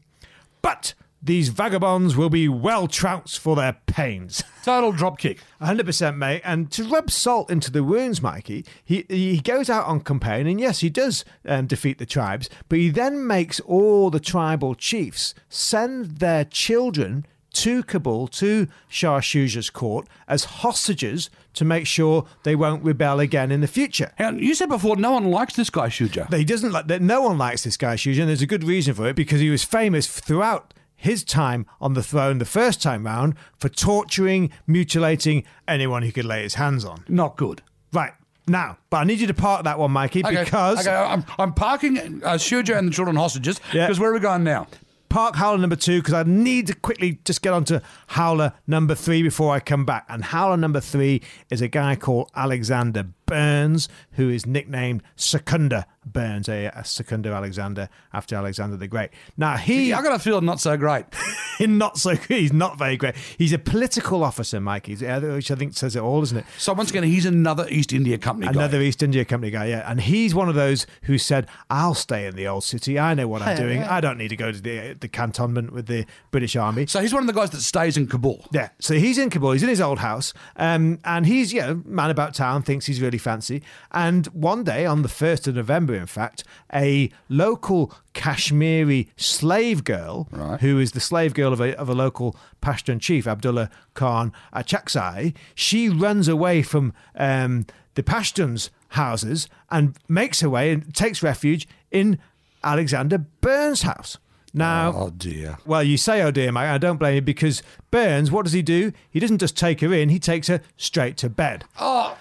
But 0.60 0.94
these 1.24 1.48
vagabonds 1.48 2.16
will 2.16 2.28
be 2.28 2.48
well 2.48 2.86
trounced 2.86 3.38
for 3.38 3.56
their 3.56 3.78
pains. 3.86 4.44
Total 4.62 4.92
dropkick. 4.92 5.38
100% 5.60 6.16
mate 6.16 6.42
and 6.44 6.70
to 6.72 6.84
rub 6.84 7.10
salt 7.10 7.50
into 7.50 7.70
the 7.70 7.82
wounds 7.82 8.20
mikey 8.20 8.66
he 8.84 9.06
he 9.08 9.40
goes 9.40 9.70
out 9.70 9.86
on 9.86 10.00
campaign 10.00 10.46
and 10.46 10.60
yes 10.60 10.80
he 10.80 10.90
does 10.90 11.24
um, 11.46 11.66
defeat 11.66 11.98
the 11.98 12.04
tribes 12.04 12.50
but 12.68 12.78
he 12.78 12.90
then 12.90 13.26
makes 13.26 13.60
all 13.60 14.10
the 14.10 14.20
tribal 14.20 14.74
chiefs 14.74 15.34
send 15.48 16.18
their 16.18 16.44
children 16.44 17.26
to 17.54 17.82
Kabul 17.84 18.26
to 18.28 18.66
Shah 18.88 19.20
Shuja's 19.20 19.70
court 19.70 20.06
as 20.28 20.44
hostages 20.44 21.30
to 21.54 21.64
make 21.64 21.86
sure 21.86 22.26
they 22.42 22.56
won't 22.56 22.84
rebel 22.84 23.20
again 23.20 23.52
in 23.52 23.60
the 23.60 23.68
future. 23.68 24.12
And 24.18 24.40
you 24.40 24.54
said 24.54 24.68
before, 24.68 24.96
no 24.96 25.12
one 25.12 25.30
likes 25.30 25.54
this 25.54 25.70
guy, 25.70 25.86
Shuja. 25.86 26.32
He 26.34 26.44
doesn't 26.44 26.72
like 26.72 26.88
that. 26.88 27.00
No 27.00 27.22
one 27.22 27.38
likes 27.38 27.62
this 27.62 27.76
guy 27.76 27.94
Shuja, 27.94 28.20
and 28.20 28.28
there's 28.28 28.42
a 28.42 28.46
good 28.46 28.64
reason 28.64 28.94
for 28.94 29.06
it 29.06 29.14
because 29.14 29.40
he 29.40 29.50
was 29.50 29.62
famous 29.62 30.08
throughout 30.08 30.74
his 31.04 31.22
time 31.24 31.66
on 31.80 31.94
the 31.94 32.02
throne 32.02 32.38
the 32.38 32.44
first 32.44 32.82
time 32.82 33.04
round 33.06 33.34
for 33.58 33.68
torturing, 33.68 34.50
mutilating 34.66 35.44
anyone 35.68 36.02
he 36.02 36.12
could 36.12 36.24
lay 36.24 36.42
his 36.42 36.54
hands 36.54 36.84
on. 36.84 37.04
Not 37.08 37.36
good. 37.36 37.62
Right 37.92 38.12
now, 38.46 38.78
but 38.90 38.98
I 38.98 39.04
need 39.04 39.20
you 39.20 39.26
to 39.28 39.34
park 39.34 39.64
that 39.64 39.78
one, 39.78 39.90
Mikey, 39.92 40.24
Okay, 40.24 40.44
because 40.44 40.80
okay, 40.86 40.94
I'm, 40.94 41.24
I'm 41.38 41.52
parking 41.54 41.98
uh, 42.24 42.34
Shuja 42.34 42.76
and 42.76 42.88
the 42.88 42.92
children 42.92 43.16
hostages 43.16 43.60
Yeah. 43.72 43.86
because 43.86 43.98
where 44.00 44.10
are 44.10 44.14
we 44.14 44.20
going 44.20 44.44
now? 44.44 44.66
park 45.10 45.36
howler 45.36 45.58
number 45.58 45.76
two 45.76 46.00
because 46.00 46.12
I 46.12 46.24
need 46.24 46.66
to 46.66 46.74
quickly 46.74 47.20
just 47.24 47.40
get 47.40 47.52
on 47.52 47.64
to 47.66 47.80
howler 48.08 48.52
number 48.66 48.96
three 48.96 49.22
before 49.22 49.54
I 49.54 49.60
come 49.60 49.84
back. 49.84 50.04
And 50.08 50.24
howler 50.24 50.56
number 50.56 50.80
three 50.80 51.22
is 51.50 51.62
a 51.62 51.68
guy 51.68 51.94
called 51.94 52.32
Alexander 52.34 53.04
Burnes, 53.26 53.88
who 54.12 54.28
is 54.28 54.46
nicknamed 54.46 55.02
Secunda 55.16 55.86
Burnes, 56.04 56.48
a, 56.48 56.66
a 56.66 56.84
Secunda 56.84 57.30
Alexander 57.30 57.88
after 58.12 58.36
Alexander 58.36 58.76
the 58.76 58.86
Great. 58.86 59.10
Now 59.36 59.56
he, 59.56 59.92
I 59.92 60.02
got 60.02 60.14
a 60.14 60.18
feeling 60.18 60.44
not 60.44 60.60
so 60.60 60.76
great. 60.76 61.06
not 61.60 61.98
so 61.98 62.14
he's 62.14 62.52
not 62.52 62.78
very 62.78 62.96
great. 62.96 63.14
He's 63.38 63.52
a 63.52 63.58
political 63.58 64.22
officer, 64.22 64.60
Mike, 64.60 64.86
he's, 64.86 65.02
uh, 65.02 65.20
which 65.20 65.50
I 65.50 65.54
think 65.54 65.74
says 65.74 65.96
it 65.96 66.02
all, 66.02 66.22
isn't 66.22 66.38
it? 66.38 66.44
So 66.58 66.72
once 66.72 66.90
again, 66.90 67.04
he's 67.04 67.26
another 67.26 67.66
East 67.68 67.92
India 67.92 68.18
Company 68.18 68.46
guy. 68.46 68.52
Another 68.52 68.80
East 68.80 69.02
India 69.02 69.24
Company 69.24 69.50
guy, 69.50 69.66
yeah. 69.66 69.90
And 69.90 70.00
he's 70.00 70.34
one 70.34 70.48
of 70.48 70.54
those 70.54 70.86
who 71.02 71.18
said, 71.18 71.46
I'll 71.70 71.94
stay 71.94 72.26
in 72.26 72.36
the 72.36 72.46
old 72.46 72.64
city. 72.64 72.98
I 72.98 73.14
know 73.14 73.28
what 73.28 73.42
I'm 73.42 73.56
doing. 73.64 73.82
I 73.82 74.00
don't 74.00 74.18
need 74.18 74.28
to 74.28 74.36
go 74.36 74.52
to 74.52 74.60
the, 74.60 74.94
the 74.94 75.08
cantonment 75.08 75.72
with 75.72 75.86
the 75.86 76.06
British 76.30 76.56
Army. 76.56 76.86
So 76.86 77.00
he's 77.00 77.12
one 77.14 77.22
of 77.22 77.26
the 77.26 77.32
guys 77.32 77.50
that 77.50 77.60
stays 77.60 77.96
in 77.96 78.06
Kabul. 78.06 78.44
Yeah, 78.52 78.68
so 78.80 78.94
he's 78.94 79.18
in 79.18 79.30
Kabul. 79.30 79.52
He's 79.52 79.62
in 79.62 79.68
his 79.68 79.80
old 79.80 79.98
house, 79.98 80.34
um, 80.56 80.98
and 81.04 81.26
he's 81.26 81.52
you 81.52 81.60
know 81.60 81.82
man 81.84 82.10
about 82.10 82.34
town, 82.34 82.62
thinks 82.62 82.86
he's 82.86 83.00
really 83.00 83.13
fancy. 83.18 83.62
And 83.92 84.26
one 84.28 84.64
day, 84.64 84.86
on 84.86 85.02
the 85.02 85.08
first 85.08 85.46
of 85.48 85.54
November, 85.56 85.94
in 85.94 86.06
fact, 86.06 86.44
a 86.72 87.10
local 87.28 87.92
Kashmiri 88.12 89.08
slave 89.16 89.84
girl, 89.84 90.28
Right. 90.30 90.60
who 90.60 90.78
is 90.78 90.92
the 90.92 91.00
slave 91.00 91.34
girl 91.34 91.52
of 91.52 91.60
a, 91.60 91.76
of 91.78 91.88
a 91.88 91.94
local 91.94 92.36
Pashtun 92.62 93.00
chief, 93.00 93.26
Abdullah 93.26 93.70
Khan 93.94 94.32
Achakzai, 94.54 95.34
she 95.54 95.88
runs 95.88 96.26
away 96.28 96.62
from 96.62 96.92
um, 97.16 97.66
the 97.94 98.02
Pashtuns' 98.02 98.70
houses 98.88 99.48
and 99.70 99.96
makes 100.08 100.40
her 100.40 100.48
way 100.50 100.70
and 100.72 100.94
takes 100.94 101.22
refuge 101.22 101.68
in 101.90 102.18
Alexander 102.62 103.18
Burnes' 103.18 103.82
house. 103.82 104.18
Now, 104.56 104.92
Oh 104.94 105.10
dear. 105.10 105.58
well, 105.66 105.82
you 105.82 105.96
say, 105.96 106.22
oh 106.22 106.30
dear, 106.30 106.52
mate, 106.52 106.68
I 106.72 106.78
don't 106.78 106.96
blame 106.98 107.16
you 107.16 107.20
because 107.22 107.60
Burnes, 107.90 108.30
what 108.30 108.44
does 108.44 108.52
he 108.52 108.62
do? 108.62 108.92
He 109.10 109.18
doesn't 109.18 109.38
just 109.38 109.56
take 109.56 109.80
her 109.80 109.92
in, 109.92 110.08
he 110.10 110.20
takes 110.20 110.46
her 110.46 110.60
straight 110.76 111.16
to 111.18 111.28
bed. 111.28 111.64
Oh, 111.80 112.16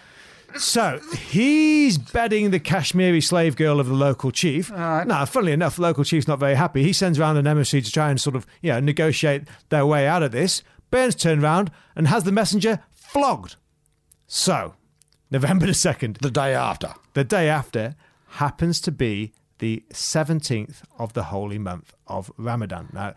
So 0.58 1.00
he's 1.18 1.98
bedding 1.98 2.52
the 2.52 2.60
Kashmiri 2.60 3.22
slave 3.22 3.56
girl 3.56 3.80
of 3.80 3.88
the 3.88 3.94
local 3.94 4.32
chief. 4.32 4.70
right. 4.72 5.06
Now, 5.06 5.26
funnily 5.26 5.52
enough, 5.52 5.76
the 5.76 5.82
local 5.82 6.04
chief's 6.04 6.28
not 6.28 6.40
very 6.40 6.56
happy. 6.56 6.84
He 6.84 6.94
sends 6.94 7.20
around 7.20 7.38
an 7.38 7.48
emissary 7.48 7.82
to 7.82 7.92
try 7.92 8.10
and 8.10 8.20
sort 8.20 8.36
of, 8.36 8.46
you 8.62 8.72
know, 8.72 8.80
negotiate 8.80 9.44
their 9.70 9.86
way 9.86 10.08
out 10.08 10.24
of 10.24 10.32
this. 10.32 10.64
Burnes 10.92 11.16
turned 11.16 11.42
round 11.42 11.72
and 11.96 12.08
has 12.08 12.24
the 12.24 12.32
messenger 12.32 12.80
flogged. 12.92 13.56
So, 14.28 14.76
November 15.32 15.66
the 15.66 15.72
2nd, 15.74 16.20
the 16.20 16.32
day 16.32 16.54
after. 16.54 16.94
the 17.14 17.24
day 17.24 17.50
after 17.50 17.96
happens 18.28 18.80
to 18.82 18.92
be 18.92 19.34
the 19.60 19.84
17th 19.92 20.82
of 20.98 21.14
the 21.14 21.24
holy 21.26 21.58
month 21.58 21.94
of 22.08 22.32
Ramadan. 22.38 22.90
Now, 22.94 23.14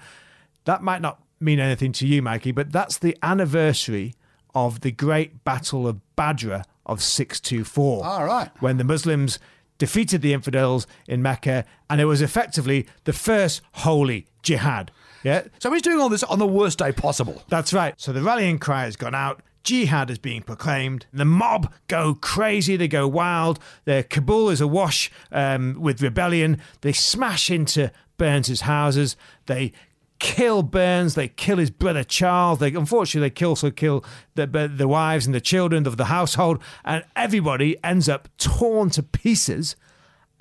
that 0.65 0.83
might 0.83 1.03
not 1.03 1.23
mean 1.41 1.61
anything 1.61 1.93
to 1.93 2.07
you, 2.07 2.23
Mikey, 2.23 2.53
but 2.53 2.73
that's 2.73 2.99
the 2.99 3.17
anniversary 3.23 4.15
of 4.55 4.81
the 4.81 4.91
great 4.91 5.45
Battle 5.45 5.87
of 5.87 6.01
Badra 6.17 6.65
of 6.87 7.03
624. 7.03 8.05
All 8.07 8.25
right. 8.25 8.51
When 8.61 8.79
the 8.79 8.85
Muslims 8.85 9.39
defeated 9.79 10.23
the 10.23 10.33
infidels 10.33 10.87
in 11.07 11.21
Mecca, 11.21 11.65
and 11.91 12.01
it 12.01 12.07
was 12.07 12.23
effectively 12.23 12.87
the 13.05 13.13
first 13.13 13.61
holy 13.73 14.27
jihad. 14.43 14.91
Yeah, 15.23 15.43
So 15.59 15.73
he's 15.73 15.83
doing 15.83 16.01
all 16.01 16.09
this 16.09 16.23
on 16.23 16.39
the 16.39 16.47
worst 16.47 16.79
day 16.79 16.93
possible. 16.93 17.43
that's 17.49 17.73
right. 17.75 17.95
So 17.99 18.13
the 18.13 18.23
rallying 18.23 18.59
cry 18.59 18.85
has 18.85 18.97
gone 18.97 19.15
out. 19.15 19.43
Jihad 19.65 20.09
is 20.11 20.19
being 20.19 20.43
proclaimed. 20.43 21.07
The 21.13 21.25
mob 21.25 21.73
go 21.89 22.15
crazy. 22.15 22.77
They 22.77 22.87
go 22.87 23.09
wild. 23.09 23.59
Their 23.85 24.05
Kabul 24.05 24.49
is 24.51 24.61
awash 24.61 25.11
um, 25.33 25.75
with 25.81 26.01
rebellion. 26.01 26.59
They 26.83 26.93
smash 26.93 27.51
into 27.51 27.91
Burnes's 28.17 28.61
houses. 28.63 29.17
They 29.47 29.73
kill 30.19 30.63
Burnes. 30.63 31.15
They 31.15 31.29
kill 31.29 31.59
his 31.59 31.71
brother 31.71 32.05
Charles. 32.05 32.59
They 32.59 32.73
unfortunately 32.75 33.31
they 33.31 33.47
also 33.47 33.71
kill 33.71 34.05
the 34.35 34.47
the 34.47 34.89
wives 34.89 35.27
and 35.27 35.35
the 35.35 35.41
children 35.41 35.87
of 35.87 35.97
the 35.97 36.07
household, 36.07 36.63
and 36.85 37.05
everybody 37.15 37.77
ends 37.85 38.09
up 38.09 38.29
torn 38.39 38.91
to 38.91 39.03
pieces 39.03 39.77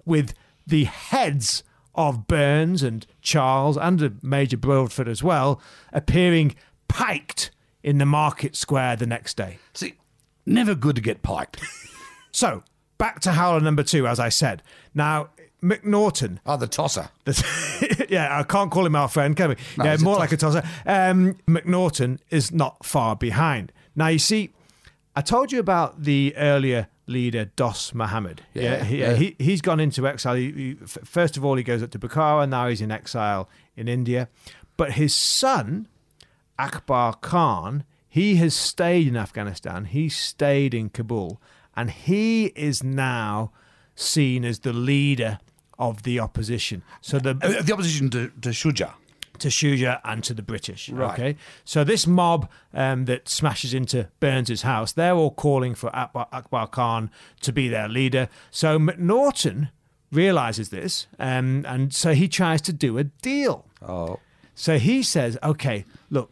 with 0.06 0.34
the 0.66 0.86
heads 0.86 1.64
of 1.94 2.28
Burnes 2.28 2.84
and 2.84 3.06
Charles 3.22 3.78
and 3.78 4.22
Major 4.22 4.58
Broadfoot 4.58 5.08
as 5.08 5.24
well 5.24 5.62
appearing 5.94 6.56
piked 6.88 7.52
in 7.84 7.98
the 7.98 8.06
market 8.06 8.56
square 8.56 8.96
the 8.96 9.06
next 9.06 9.38
day. 9.38 9.60
See, 9.74 9.94
never 10.46 10.76
good 10.76 10.96
to 10.96 11.02
get 11.02 11.22
piked. 11.22 11.62
So, 12.32 12.64
back 12.98 13.22
to 13.22 13.32
Howler 13.32 13.62
number 13.62 13.84
two, 13.84 14.08
as 14.08 14.20
I 14.20 14.28
said. 14.28 14.62
Now, 14.94 15.30
McNaughton. 15.65 16.38
Oh, 16.45 16.58
the 16.58 16.67
tosser. 16.67 17.10
the- 17.25 18.06
yeah, 18.10 18.38
I 18.39 18.43
can't 18.43 18.71
call 18.71 18.86
him 18.86 18.95
our 18.95 19.08
friend, 19.08 19.36
can 19.36 19.49
we? 19.49 19.56
yeah, 19.84 19.91
he's 19.91 20.01
a 20.01 20.06
more 20.06 20.17
like 20.17 20.32
a 20.32 20.38
tosser. 20.38 20.63
Um, 20.86 21.36
McNaughton 21.47 22.19
is 22.30 22.51
not 22.51 22.86
far 22.86 23.15
behind. 23.15 23.71
Now, 23.95 24.08
you 24.08 24.19
see, 24.19 24.51
I 25.15 25.21
told 25.21 25.51
you 25.51 25.60
about 25.60 26.04
the 26.04 26.34
earlier 26.38 26.88
leader, 27.08 27.45
Dos 27.56 27.93
Mohammed. 27.93 28.43
Yeah, 28.54 28.84
he, 28.84 28.99
yeah. 28.99 29.13
He, 29.15 29.36
he's 29.39 29.62
gone 29.62 29.80
into 29.80 30.08
exile. 30.08 30.36
He, 30.36 30.51
he- 30.51 30.73
first 30.86 31.38
of 31.38 31.43
all, 31.45 31.56
he 31.56 31.63
goes 31.63 31.82
up 31.82 31.91
to 31.91 31.99
Bukhara. 31.99 32.47
Now 32.47 32.67
he's 32.67 32.82
in 32.82 32.91
exile 32.91 33.49
in 33.75 33.88
India. 33.88 34.28
But 34.78 34.93
his 34.93 35.15
son, 35.15 35.88
Akbar 36.60 37.15
Khan, 37.15 37.84
he 38.10 38.36
has 38.36 38.54
stayed 38.54 39.08
in 39.08 39.15
Afghanistan. 39.17 39.86
He 39.86 40.10
stayed 40.10 40.73
in 40.73 40.89
Kabul, 40.89 41.41
and 41.75 41.89
he 41.91 42.45
is 42.47 42.84
now 42.84 43.51
seen 43.95 44.43
as 44.45 44.60
the 44.60 44.73
leader 44.73 45.39
of 45.78 46.04
the 46.04 46.20
opposition. 46.20 46.84
So 47.02 47.20
the 47.20 47.32
Uh, 47.42 47.62
The 47.62 47.74
opposition 47.74 48.10
to, 48.12 48.32
to 48.42 48.50
Shuja. 48.50 48.94
to 49.40 49.50
Shuja 49.50 50.00
and 50.06 50.24
to 50.24 50.34
the 50.34 50.42
British. 50.42 50.88
Right. 50.90 51.12
Okay, 51.14 51.36
so 51.66 51.84
this 51.84 52.08
mob 52.08 52.50
um, 52.74 53.06
that 53.06 53.28
smashes 53.28 53.74
into 53.74 54.08
Burnes's 54.22 54.62
house, 54.62 54.94
they're 54.94 55.14
all 55.16 55.32
calling 55.32 55.76
for 55.76 55.94
Akbar, 55.94 56.28
Akbar 56.32 56.68
Khan 56.68 57.10
to 57.42 57.52
be 57.52 57.68
their 57.68 57.90
leader. 57.90 58.30
So 58.50 58.80
McNaughton 58.80 59.70
realizes 60.12 60.70
this, 60.70 61.08
um, 61.20 61.66
and 61.68 61.94
so 61.94 62.14
he 62.14 62.28
tries 62.30 62.62
to 62.62 62.72
do 62.74 62.98
a 62.98 63.04
deal. 63.04 63.66
Oh. 63.82 64.20
So 64.54 64.78
he 64.80 65.04
says, 65.04 65.38
"Okay, 65.44 65.84
look, 66.10 66.32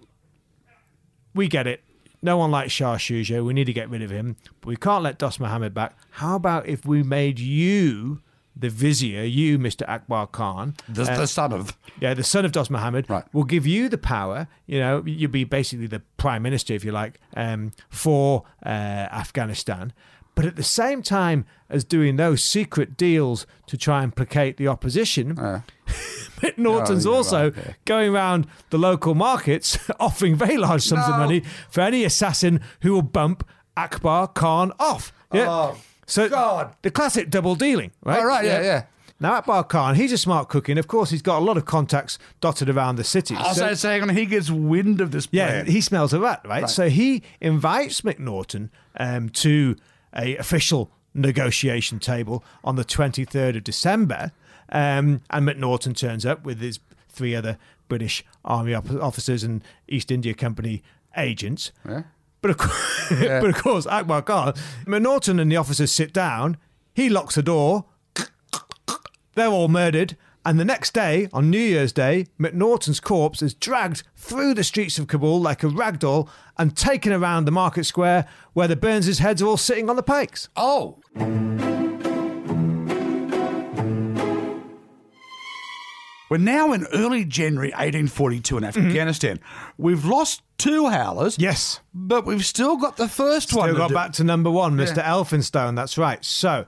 we 1.34 1.50
get 1.50 1.68
it. 1.68 1.84
No 2.22 2.38
one 2.38 2.52
likes 2.52 2.72
Shah 2.72 2.96
Shuja. 2.96 3.44
We 3.44 3.54
need 3.54 3.66
to 3.66 3.74
get 3.74 3.90
rid 3.90 4.02
of 4.02 4.12
him, 4.12 4.38
but 4.62 4.68
we 4.70 4.78
can't 4.78 5.04
let 5.04 5.18
Dos 5.18 5.42
Muhammad 5.42 5.74
back. 5.74 5.98
How 6.12 6.36
about 6.38 6.68
if 6.68 6.86
we 6.86 7.04
made 7.04 7.38
you?" 7.40 8.22
The 8.56 8.70
vizier, 8.70 9.24
you, 9.24 9.58
Mr. 9.58 9.84
Akbar 9.90 10.28
Khan, 10.28 10.76
The, 10.88 11.04
uh, 11.04 11.18
the 11.18 11.28
son 11.28 11.52
of. 11.54 11.76
yeah, 12.00 12.14
the 12.14 12.24
son 12.24 12.46
of 12.46 12.52
Dos 12.52 12.70
Muhammad 12.70 13.10
Right. 13.10 13.24
will 13.34 13.46
give 13.46 13.66
you 13.66 13.90
the 13.90 13.98
power. 13.98 14.48
You 14.68 14.80
know, 14.80 15.04
you'll 15.06 15.32
be 15.32 15.44
basically 15.44 15.88
the 15.88 16.02
prime 16.18 16.44
minister, 16.44 16.74
if 16.74 16.86
you 16.86 16.92
like, 16.92 17.20
um, 17.36 17.72
for 17.90 18.44
uh, 18.64 18.70
Afghanistan. 18.70 19.92
But 20.36 20.46
at 20.46 20.56
the 20.56 20.64
same 20.64 21.02
time 21.04 21.46
as 21.70 21.84
doing 21.84 22.16
those 22.18 22.44
secret 22.44 22.98
deals 22.98 23.46
to 23.68 23.78
try 23.78 24.04
and 24.04 24.16
placate 24.16 24.58
the 24.58 24.68
opposition, 24.68 25.36
McNaughton's 26.42 27.06
Oh, 27.06 27.12
yeah, 27.12 27.16
also 27.18 27.44
right, 27.52 27.54
yeah. 27.66 27.74
going 27.86 28.14
around 28.14 28.48
the 28.70 28.78
local 28.78 29.16
markets 29.16 29.78
offering 30.00 30.36
very 30.36 30.58
large 30.58 30.82
sums 30.84 31.06
of 31.08 31.18
money 31.18 31.42
for 31.70 31.82
any 31.82 32.04
assassin 32.04 32.60
who 32.82 32.94
will 32.94 33.02
bump 33.02 33.48
Akbar 33.78 34.28
Khan 34.28 34.72
off. 34.80 35.12
Yeah. 35.32 35.50
Oh, 35.50 35.78
so 36.14 36.30
God. 36.30 36.76
the 36.82 36.92
classic 36.92 37.30
double 37.30 37.56
dealing, 37.56 37.92
right? 38.04 38.20
Oh, 38.20 38.26
right, 38.26 38.46
yeah, 38.46 38.62
yeah. 38.62 38.84
Now, 39.20 39.34
Akbar 39.36 39.64
Khan, 39.64 39.96
he's 39.96 40.12
a 40.12 40.18
smart 40.18 40.50
cook, 40.50 40.68
and 40.68 40.78
of 40.78 40.88
course, 40.88 41.10
he's 41.10 41.22
got 41.22 41.38
a 41.40 41.46
lot 41.46 41.56
of 41.56 41.66
contacts 41.66 42.20
dotted 42.42 42.70
around 42.70 42.98
the 42.98 43.04
city. 43.04 43.36
I 43.36 43.48
was 43.50 43.58
So- 43.58 43.74
saying, 43.74 44.10
he 44.10 44.26
gets 44.26 44.50
wind 44.50 45.00
of 45.02 45.12
this 45.12 45.28
yeah, 45.32 45.64
he 45.64 45.80
smells 45.82 46.14
a 46.14 46.20
rat, 46.20 46.42
right? 46.44 46.64
Right. 46.64 46.70
So 46.70 46.90
he 46.90 47.24
invites 47.40 48.02
McNaughton 48.02 48.70
um, 48.98 49.30
to 49.30 49.76
a 50.16 50.36
official 50.38 50.92
negotiation 51.14 52.00
table 52.00 52.44
on 52.64 52.76
the 52.76 52.84
23rd 52.84 53.58
of 53.58 53.64
December, 53.64 54.32
um, 54.70 55.22
and 55.30 55.48
McNaughton 55.48 55.96
turns 55.96 56.26
up 56.26 56.44
with 56.44 56.60
his 56.60 56.80
three 57.08 57.36
other 57.36 57.58
British 57.88 58.26
Army 58.44 58.74
officers 58.74 59.44
and 59.44 59.64
East 59.88 60.12
India 60.12 60.34
Company 60.34 60.84
agents. 61.16 61.72
Yeah. 61.88 62.04
But 62.44 62.52
of, 62.52 62.58
course, 62.58 63.10
but 63.10 63.46
of 63.46 63.56
course, 63.56 63.88
Akbar 63.88 64.22
Khan, 64.22 64.54
McNaughton 64.86 65.40
and 65.40 65.50
the 65.50 65.56
officers 65.56 65.94
sit 65.94 66.12
down. 66.12 66.58
He 66.94 67.10
locks 67.10 67.36
the 67.36 67.42
door. 67.42 67.86
They're 69.36 69.48
all 69.48 69.70
murdered. 69.70 70.18
And 70.46 70.60
the 70.60 70.66
next 70.66 70.94
day, 70.94 71.30
on 71.32 71.50
New 71.50 71.58
Year's 71.58 71.94
Day, 71.94 72.28
McNaughton's 72.38 73.00
corpse 73.00 73.42
is 73.42 73.54
dragged 73.54 74.04
through 74.18 74.56
the 74.56 74.64
streets 74.66 75.00
of 75.00 75.08
Kabul 75.08 75.40
like 75.40 75.64
a 75.64 75.70
rag 75.70 76.00
doll 76.00 76.30
and 76.58 76.76
taken 76.76 77.14
around 77.14 77.46
the 77.46 77.52
market 77.52 77.86
square 77.86 78.28
where 78.52 78.68
the 78.68 78.76
Burnes' 78.76 79.20
heads 79.20 79.42
are 79.42 79.48
all 79.48 79.56
sitting 79.56 79.90
on 79.90 79.96
the 79.96 80.04
pikes. 80.04 80.50
Oh. 80.58 81.00
We're 86.34 86.40
now 86.40 86.74
in 86.74 86.88
early 86.96 87.26
January 87.26 87.68
1842 87.68 88.58
in 88.58 88.64
mm-hmm. 88.64 88.88
Afghanistan. 88.88 89.40
We've 89.78 90.04
lost 90.04 90.42
two 90.58 90.90
howlers. 90.90 91.38
Yes. 91.38 91.80
But 91.94 92.26
we've 92.26 92.44
still 92.44 92.76
got 92.76 92.98
the 92.98 93.08
first 93.08 93.54
one. 93.54 93.70
Still 93.70 93.78
got 93.78 93.90
do- 93.90 93.94
back 93.94 94.14
to 94.14 94.24
number 94.24 94.50
one, 94.50 94.76
Mr. 94.76 95.04
Elphinstone. 95.04 95.76
That's 95.76 95.96
right. 95.96 96.26
So, 96.26 96.66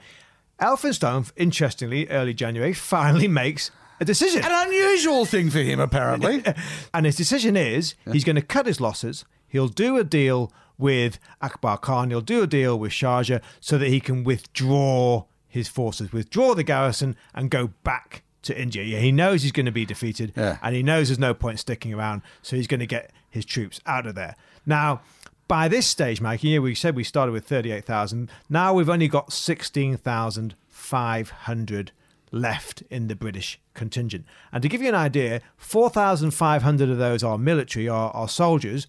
Elphinstone, 0.62 1.32
interestingly, 1.36 2.08
early 2.10 2.36
January, 2.36 2.74
finally 2.74 3.28
makes 3.44 3.72
a 4.00 4.06
decision. 4.06 4.44
An 4.46 4.68
unusual 4.68 5.26
thing 5.26 5.50
for 5.50 5.58
him, 5.58 5.80
apparently. 5.80 6.44
And 6.94 7.08
his 7.08 7.16
decision 7.16 7.58
is 7.58 7.96
he's 8.12 8.24
going 8.24 8.36
to 8.36 8.44
cut 8.44 8.68
his 8.68 8.80
losses. 8.80 9.26
He'll 9.48 9.68
do 9.68 9.98
a 9.98 10.04
deal 10.04 10.54
with 10.78 11.18
Akbar 11.42 11.80
Khan. 11.80 12.12
He'll 12.12 12.22
do 12.22 12.44
a 12.44 12.48
deal 12.48 12.78
with 12.78 12.92
Shuja 12.92 13.42
so 13.60 13.80
that 13.80 13.88
he 13.88 14.00
can 14.00 14.24
withdraw 14.24 15.24
his 15.48 15.68
forces, 15.68 16.14
withdraw 16.14 16.54
the 16.54 16.62
garrison, 16.62 17.16
and 17.34 17.50
go 17.50 17.72
back 17.84 18.22
to 18.46 18.60
India. 18.60 18.84
Yeah, 18.84 19.00
he 19.00 19.12
knows 19.12 19.44
he's 19.44 19.52
going 19.52 19.66
to 19.66 19.72
be 19.72 19.86
defeated, 19.86 20.34
Yeah. 20.36 20.58
and 20.64 20.76
he 20.76 20.82
knows 20.84 21.10
there's 21.10 21.20
no 21.20 21.34
point 21.34 21.60
sticking 21.60 21.94
around, 21.94 22.22
so 22.42 22.56
he's 22.56 22.68
going 22.68 22.80
to 22.80 22.86
get 22.88 23.12
his 23.30 23.46
troops 23.46 23.80
out 23.86 24.06
of 24.08 24.16
there. 24.16 24.36
Now, 24.66 25.02
by 25.48 25.68
this 25.68 25.86
stage, 25.86 26.22
Mikey, 26.22 26.50
yeah, 26.50 26.60
we 26.60 26.74
said 26.74 26.96
we 26.96 27.04
started 27.04 27.32
with 27.32 27.46
38,000. 27.46 28.32
Now 28.50 28.74
we've 28.74 28.90
only 28.90 29.08
got 29.08 29.32
16,500 29.34 31.92
left 32.32 32.82
in 32.90 33.08
the 33.08 33.16
British 33.16 33.60
contingent. 33.74 34.26
And 34.52 34.62
to 34.64 34.70
give 34.70 34.82
you 34.82 34.90
an 34.90 34.96
idea, 34.96 35.42
4,500 35.58 36.90
of 36.90 36.98
those 36.98 37.24
are 37.24 37.38
military, 37.38 37.88
are, 37.88 38.10
are 38.12 38.28
soldiers, 38.28 38.88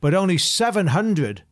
but 0.00 0.14
only 0.14 0.36
700 0.38 1.42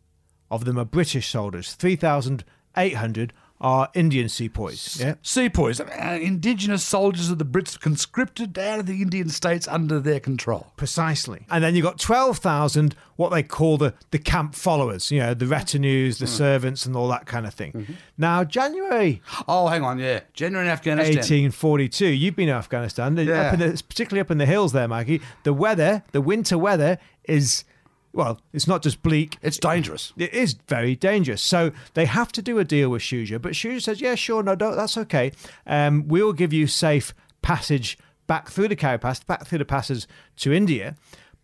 of 0.50 0.64
them 0.66 0.78
are 0.78 0.84
British 0.84 1.28
soldiers. 1.28 1.72
3,800 1.74 3.32
are 3.62 3.88
Indian 3.94 4.28
sepoys. 4.28 4.98
Yeah. 5.00 5.14
Sepoys, 5.22 5.80
uh, 5.80 6.18
indigenous 6.20 6.82
soldiers 6.84 7.30
of 7.30 7.38
the 7.38 7.44
Brits 7.44 7.78
conscripted 7.80 8.58
out 8.58 8.80
of 8.80 8.86
the 8.86 9.00
Indian 9.00 9.28
states 9.28 9.68
under 9.68 10.00
their 10.00 10.18
control. 10.20 10.72
Precisely. 10.76 11.46
And 11.48 11.62
then 11.62 11.74
you've 11.76 11.84
got 11.84 11.98
12,000, 12.00 12.96
what 13.16 13.30
they 13.30 13.42
call 13.44 13.78
the, 13.78 13.94
the 14.10 14.18
camp 14.18 14.54
followers, 14.56 15.10
you 15.12 15.20
know, 15.20 15.32
the 15.32 15.46
retinues, 15.46 16.18
the 16.18 16.26
servants, 16.26 16.84
and 16.84 16.96
all 16.96 17.06
that 17.08 17.26
kind 17.26 17.46
of 17.46 17.54
thing. 17.54 17.96
Now, 18.18 18.42
January 18.44 19.22
Oh, 19.46 19.68
hang 19.68 19.84
on, 19.84 19.98
yeah. 20.00 20.20
January 20.34 20.66
in 20.66 20.72
Afghanistan. 20.72 21.16
1842, 21.16 22.06
you've 22.06 22.34
been 22.36 22.48
to 22.48 22.54
Afghanistan, 22.54 23.18
up 23.18 23.26
Yeah. 23.26 23.52
in 23.54 23.60
the, 23.60 23.82
particularly 23.88 24.20
up 24.20 24.30
in 24.32 24.38
the 24.38 24.46
hills 24.46 24.72
there, 24.72 24.88
Mikey. 24.88 25.20
The 25.44 25.52
weather, 25.52 26.02
the 26.12 26.20
winter 26.20 26.58
weather 26.58 26.98
is, 27.24 27.64
well, 28.12 28.40
it's 28.52 28.66
not 28.66 28.82
just 28.82 29.02
bleak, 29.02 29.38
It's 29.42 29.58
dangerous. 29.58 30.12
it 30.16 30.32
is 30.34 30.54
very 30.68 30.94
dangerous. 30.94 31.40
So 31.42 31.72
they 31.94 32.04
have 32.06 32.30
to 32.32 32.42
do 32.42 32.58
a 32.58 32.64
deal 32.64 32.90
with 32.90 33.02
Shuja, 33.02 33.40
but 33.40 33.52
Shuja 33.52 33.80
says, 33.82 34.00
"Yeah, 34.00 34.14
sure, 34.14 34.42
no, 34.42 34.54
don't, 34.54 34.76
that's 34.76 34.98
okay. 34.98 35.32
Um, 35.66 36.06
we'll 36.08 36.32
give 36.32 36.52
you 36.52 36.66
safe 36.66 37.14
passage 37.40 37.98
back 38.26 38.48
through 38.50 38.68
the 38.68 38.76
Kara 38.76 38.98
Pass, 38.98 39.22
back 39.24 39.46
through 39.46 39.58
the 39.58 39.64
passes 39.64 40.06
to 40.36 40.52
India." 40.52 40.96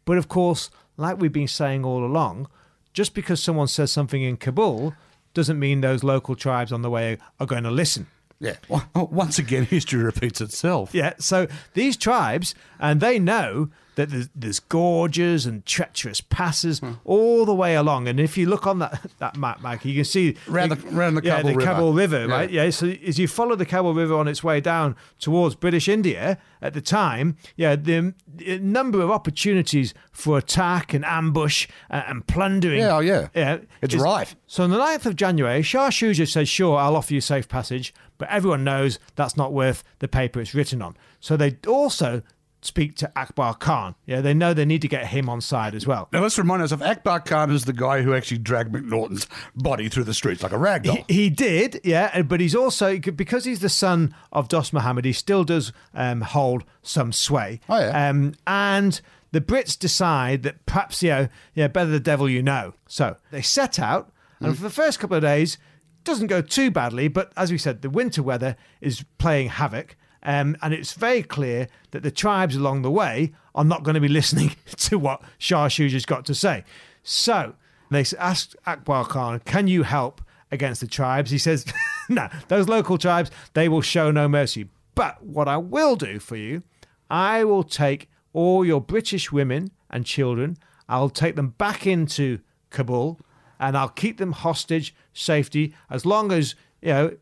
But 0.04 0.18
of 0.18 0.28
course, 0.28 0.70
like 0.96 1.18
we've 1.20 1.32
been 1.32 1.48
saying 1.48 1.84
all 1.84 2.04
along, 2.04 2.48
just 2.92 3.14
because 3.14 3.42
someone 3.42 3.68
says 3.68 3.92
something 3.92 4.22
in 4.22 4.36
Kabul 4.36 4.94
doesn't 5.34 5.58
mean 5.58 5.80
those 5.80 6.02
local 6.02 6.34
tribes 6.34 6.72
on 6.72 6.82
the 6.82 6.90
way 6.90 7.18
are 7.38 7.46
going 7.46 7.64
to 7.64 7.70
listen. 7.70 8.06
Yeah. 8.40 8.56
Once 8.94 9.38
again, 9.38 9.64
history 9.64 10.02
repeats 10.02 10.40
itself. 10.40 10.94
Yeah, 10.94 11.14
so 11.18 11.46
these 11.74 11.96
tribes, 11.96 12.54
and 12.80 13.00
they 13.00 13.18
know 13.18 13.68
that 13.98 14.10
there's, 14.10 14.28
there's 14.32 14.60
gorges 14.60 15.44
and 15.44 15.66
treacherous 15.66 16.20
passes 16.20 16.78
Hmm. 16.78 16.92
all 17.04 17.44
the 17.44 17.54
way 17.54 17.74
along. 17.74 18.06
And 18.06 18.20
if 18.20 18.38
you 18.38 18.48
look 18.48 18.64
on 18.64 18.78
that, 18.78 19.10
that 19.18 19.36
map, 19.36 19.60
Mike, 19.60 19.84
you 19.84 19.94
can 19.94 20.04
see 20.04 20.36
Round 20.46 20.70
the- 20.72 20.88
round 20.90 21.16
the 21.16 21.22
yeah, 21.24 21.36
Kabul 21.38 21.50
the 21.50 21.56
River. 21.58 21.66
Kabul 21.72 21.92
River, 21.92 22.18
Yeah. 22.26 22.34
right? 22.36 22.50
Yeah. 22.50 22.70
So 22.70 22.86
as 23.06 23.18
you 23.18 23.26
follow 23.26 23.56
the 23.56 23.66
Kabul 23.66 23.94
River 23.94 24.14
on 24.14 24.28
its 24.28 24.44
way 24.44 24.60
down 24.60 24.94
towards 25.18 25.56
British 25.56 25.88
India 25.88 26.38
at 26.62 26.74
the 26.74 26.80
time, 26.80 27.36
yeah, 27.56 27.74
the, 27.74 28.14
the 28.32 28.58
number 28.60 29.00
of 29.00 29.10
opportunities 29.10 29.94
for 30.12 30.38
attack 30.38 30.94
and 30.94 31.04
ambush 31.04 31.66
and, 31.90 32.04
and 32.08 32.26
plundering. 32.28 32.78
Yeah, 32.80 32.96
oh, 32.96 33.00
yeah. 33.00 33.28
yeah, 33.34 33.58
It's 33.82 33.94
is- 33.94 34.00
rife. 34.00 34.36
so 34.46 34.62
on 34.62 34.70
the 34.70 34.78
9th 34.78 35.06
of 35.06 35.16
January, 35.16 35.62
Shah 35.62 35.90
Shuja 35.90 36.26
says, 36.30 36.48
sure, 36.48 36.78
I'll 36.78 36.94
offer 36.96 37.14
you 37.14 37.20
safe 37.20 37.48
passage, 37.48 37.92
but 38.16 38.28
everyone 38.30 38.62
knows 38.62 38.98
that's 39.16 39.36
not 39.36 39.52
worth 39.52 39.82
the 39.98 40.06
paper 40.08 40.40
it's 40.40 40.54
written 40.54 40.82
on. 40.82 40.96
So 41.20 41.36
they 41.36 41.56
also 41.66 42.22
speak 42.68 42.94
to 42.96 43.10
Akbar 43.16 43.54
Khan. 43.54 43.96
Yeah, 44.06 44.20
they 44.20 44.34
know 44.34 44.54
they 44.54 44.64
need 44.64 44.82
to 44.82 44.88
get 44.88 45.06
him 45.06 45.28
on 45.28 45.40
side 45.40 45.74
as 45.74 45.86
well. 45.86 46.08
Now 46.12 46.22
let's 46.22 46.38
remind 46.38 46.62
ourselves, 46.62 46.84
Akbar 46.84 47.20
Khan 47.20 47.50
is 47.50 47.64
the 47.64 47.72
guy 47.72 48.02
who 48.02 48.14
actually 48.14 48.38
dragged 48.38 48.72
McNaughton's 48.72 49.26
body 49.56 49.88
through 49.88 50.04
the 50.04 50.14
streets 50.14 50.42
like 50.42 50.52
a 50.52 50.58
rag 50.58 50.84
doll. 50.84 50.98
He, 51.08 51.14
he 51.14 51.30
did, 51.30 51.80
yeah, 51.82 52.22
but 52.22 52.40
he's 52.40 52.54
also 52.54 52.98
because 52.98 53.44
he's 53.44 53.60
the 53.60 53.68
son 53.68 54.14
of 54.30 54.48
Dos 54.48 54.72
Muhammad. 54.72 55.04
He 55.04 55.12
still 55.12 55.42
does 55.42 55.72
um, 55.94 56.20
hold 56.20 56.64
some 56.82 57.12
sway. 57.12 57.60
Oh, 57.68 57.78
yeah. 57.78 58.08
Um, 58.08 58.34
and 58.46 59.00
the 59.32 59.40
Brits 59.40 59.78
decide 59.78 60.42
that 60.44 60.64
perhaps 60.66 61.02
you 61.02 61.10
know, 61.10 61.28
yeah, 61.54 61.68
better 61.68 61.90
the 61.90 62.00
devil 62.00 62.28
you 62.28 62.42
know. 62.42 62.74
So 62.86 63.16
they 63.30 63.42
set 63.42 63.78
out, 63.78 64.12
and 64.40 64.56
for 64.56 64.62
the 64.62 64.70
first 64.70 65.00
couple 65.00 65.16
of 65.16 65.22
days, 65.22 65.58
doesn't 66.04 66.28
go 66.28 66.40
too 66.40 66.70
badly. 66.70 67.08
But 67.08 67.32
as 67.36 67.50
we 67.50 67.58
said, 67.58 67.82
the 67.82 67.90
winter 67.90 68.22
weather 68.22 68.56
is 68.80 69.04
playing 69.18 69.48
havoc. 69.48 69.96
Um, 70.22 70.56
and 70.62 70.74
it's 70.74 70.92
very 70.92 71.22
clear 71.22 71.68
that 71.92 72.02
the 72.02 72.10
tribes 72.10 72.56
along 72.56 72.82
the 72.82 72.90
way 72.90 73.32
are 73.54 73.64
not 73.64 73.82
going 73.82 73.94
to 73.94 74.00
be 74.00 74.08
listening 74.20 74.56
to 74.76 74.98
what 74.98 75.22
Shah 75.38 75.68
Shuja's 75.68 76.06
got 76.06 76.24
to 76.26 76.34
say. 76.34 76.64
So 77.02 77.54
they 77.90 78.04
asked 78.18 78.56
Akbar 78.66 79.06
Khan, 79.06 79.40
Can 79.44 79.68
you 79.68 79.82
help 79.82 80.20
against 80.50 80.80
the 80.80 80.86
tribes? 80.86 81.30
He 81.30 81.38
says, 81.38 81.64
No, 82.08 82.28
those 82.48 82.68
local 82.68 82.98
tribes, 82.98 83.30
they 83.54 83.68
will 83.68 83.82
show 83.82 84.10
no 84.10 84.28
mercy. 84.28 84.68
But 84.94 85.22
what 85.22 85.48
I 85.48 85.58
will 85.58 85.96
do 85.96 86.18
for 86.18 86.36
you, 86.36 86.62
I 87.10 87.44
will 87.44 87.62
take 87.62 88.10
all 88.32 88.64
your 88.64 88.80
British 88.80 89.32
women 89.32 89.70
and 89.90 90.04
children, 90.04 90.58
I'll 90.88 91.10
take 91.10 91.36
them 91.36 91.50
back 91.50 91.86
into 91.86 92.40
Kabul 92.70 93.18
and 93.58 93.76
I'll 93.76 93.88
keep 93.88 94.18
them 94.18 94.32
hostage 94.32 94.94
safety 95.12 95.74
as 95.90 96.06
long 96.06 96.32
as, 96.32 96.54
you 96.80 96.88
know, 96.88 97.16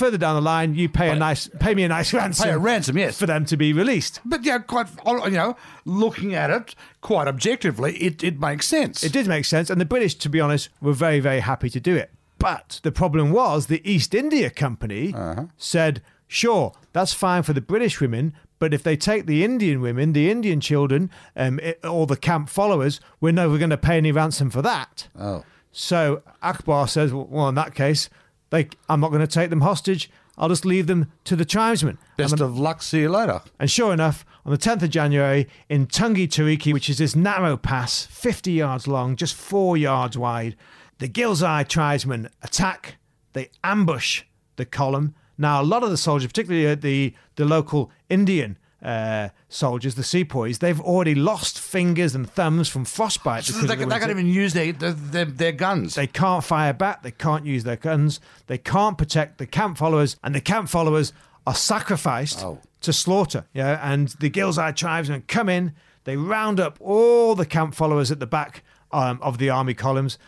further 0.00 0.16
down 0.16 0.34
the 0.34 0.40
line, 0.40 0.74
you 0.74 0.88
pay 0.88 1.10
a 1.10 1.14
nice, 1.14 1.48
pay 1.60 1.74
me 1.74 1.84
a 1.84 1.88
nice 1.88 2.12
ransom, 2.14 2.44
Pay 2.44 2.52
a 2.52 2.58
ransom, 2.58 2.96
yes. 2.96 3.18
for 3.18 3.26
them 3.26 3.44
to 3.44 3.56
be 3.56 3.74
released. 3.74 4.20
But 4.24 4.44
yeah, 4.44 4.58
quite 4.58 4.88
you 5.06 5.30
know, 5.30 5.56
looking 5.84 6.34
at 6.34 6.48
it 6.50 6.74
quite 7.02 7.28
objectively, 7.28 7.96
it, 7.98 8.24
it 8.24 8.40
makes 8.40 8.66
sense. 8.66 9.04
It 9.04 9.12
did 9.12 9.28
make 9.28 9.44
sense, 9.44 9.68
and 9.68 9.78
the 9.78 9.84
British, 9.84 10.14
to 10.16 10.30
be 10.30 10.40
honest, 10.40 10.70
were 10.80 10.94
very, 10.94 11.20
very 11.20 11.40
happy 11.40 11.68
to 11.68 11.78
do 11.78 11.94
it. 11.96 12.10
But 12.38 12.80
the 12.82 12.90
problem 12.90 13.30
was 13.30 13.66
the 13.66 13.82
East 13.88 14.14
India 14.14 14.48
Company 14.48 15.14
said, 15.58 16.00
sure, 16.26 16.72
that's 16.94 17.12
fine 17.12 17.42
for 17.42 17.52
the 17.52 17.60
British 17.60 18.00
women, 18.00 18.32
but 18.58 18.72
if 18.72 18.82
they 18.82 18.96
take 18.96 19.26
the 19.26 19.44
Indian 19.44 19.82
women, 19.82 20.14
the 20.14 20.30
Indian 20.30 20.60
children, 20.60 21.10
um, 21.36 21.60
it, 21.60 21.78
or 21.84 22.06
the 22.06 22.16
camp 22.16 22.48
followers, 22.48 23.00
we're 23.20 23.32
never 23.32 23.58
going 23.58 23.70
to 23.70 23.76
pay 23.76 23.98
any 23.98 24.12
ransom 24.12 24.48
for 24.48 24.62
that. 24.62 25.08
Oh. 25.18 25.44
So 25.72 26.22
Akbar 26.42 26.88
says, 26.88 27.12
well, 27.12 27.48
in 27.48 27.54
that 27.56 27.74
case, 27.74 28.08
they, 28.50 28.68
I'm 28.88 29.00
not 29.00 29.10
going 29.10 29.20
to 29.20 29.26
take 29.26 29.50
them 29.50 29.60
hostage. 29.62 30.10
I'll 30.36 30.48
just 30.48 30.64
leave 30.64 30.86
them 30.86 31.12
to 31.24 31.36
the 31.36 31.44
tribesmen. 31.44 31.98
Best 32.16 32.32
And 32.32 32.40
of 32.40 32.58
luck. 32.58 32.82
See 32.82 33.00
you 33.00 33.10
later. 33.10 33.42
and 33.58 33.70
sure 33.70 33.92
enough, 33.92 34.24
on 34.44 34.52
the 34.52 34.58
10th 34.58 34.82
of 34.82 34.90
January, 34.90 35.48
in 35.68 35.86
Tungi 35.86 36.26
Tariki, 36.26 36.72
which 36.72 36.88
is 36.88 36.98
this 36.98 37.14
narrow 37.14 37.56
pass, 37.56 38.06
50 38.06 38.52
yards 38.52 38.88
long, 38.88 39.16
just 39.16 39.34
four 39.34 39.76
yards 39.76 40.16
wide, 40.16 40.56
the 40.98 41.08
Gilzai 41.08 41.68
tribesmen 41.68 42.28
attack, 42.42 42.96
they 43.32 43.50
ambush 43.62 44.22
the 44.56 44.64
column. 44.64 45.14
Now, 45.36 45.60
a 45.60 45.64
lot 45.64 45.82
of 45.82 45.90
the 45.90 45.96
soldiers, 45.96 46.26
particularly 46.28 46.66
uh, 46.66 46.74
the, 46.74 47.14
the 47.36 47.44
local 47.44 47.90
Indian 48.08 48.58
uh, 48.82 49.28
soldiers, 49.48 49.94
the 49.94 50.02
sepoys, 50.02 50.58
they've 50.58 50.80
already 50.80 51.14
lost 51.14 51.58
fingers 51.60 52.14
and 52.14 52.28
thumbs 52.28 52.68
from 52.68 52.84
frostbite. 52.84 53.44
So 53.44 53.52
they, 53.66 53.74
the 53.76 53.86
they 53.86 53.98
can't 53.98 54.10
even 54.10 54.26
use 54.26 54.52
their, 54.52 54.72
their, 54.72 55.24
their, 55.24 55.52
guns. 55.52 55.94
They 55.94 56.06
can't 56.06 56.42
fire 56.42 56.72
back. 56.72 57.02
They 57.02 57.10
can't 57.10 57.44
use 57.44 57.64
their 57.64 57.76
guns. 57.76 58.20
They 58.46 58.58
can't 58.58 58.96
protect 58.96 59.38
the 59.38 59.46
camp 59.46 59.78
followers, 59.78 60.16
and 60.22 60.34
the 60.34 60.40
camp 60.40 60.68
followers 60.68 61.12
are 61.46 61.54
sacrificed 61.54 62.42
Oh. 62.42 62.58
to 62.82 62.92
slaughter. 62.92 63.44
Yeah, 63.52 63.78
and 63.82 64.08
the 64.20 64.30
Gilzai 64.30 64.74
tribesmen 64.74 65.24
come 65.28 65.48
in. 65.48 65.72
They 66.04 66.16
round 66.16 66.58
up 66.60 66.78
all 66.80 67.34
the 67.34 67.46
camp 67.46 67.74
followers 67.74 68.10
at 68.10 68.20
the 68.20 68.26
back 68.26 68.62
um, 68.92 69.18
of 69.22 69.38
the 69.38 69.50
army 69.50 69.74
columns, 69.74 70.18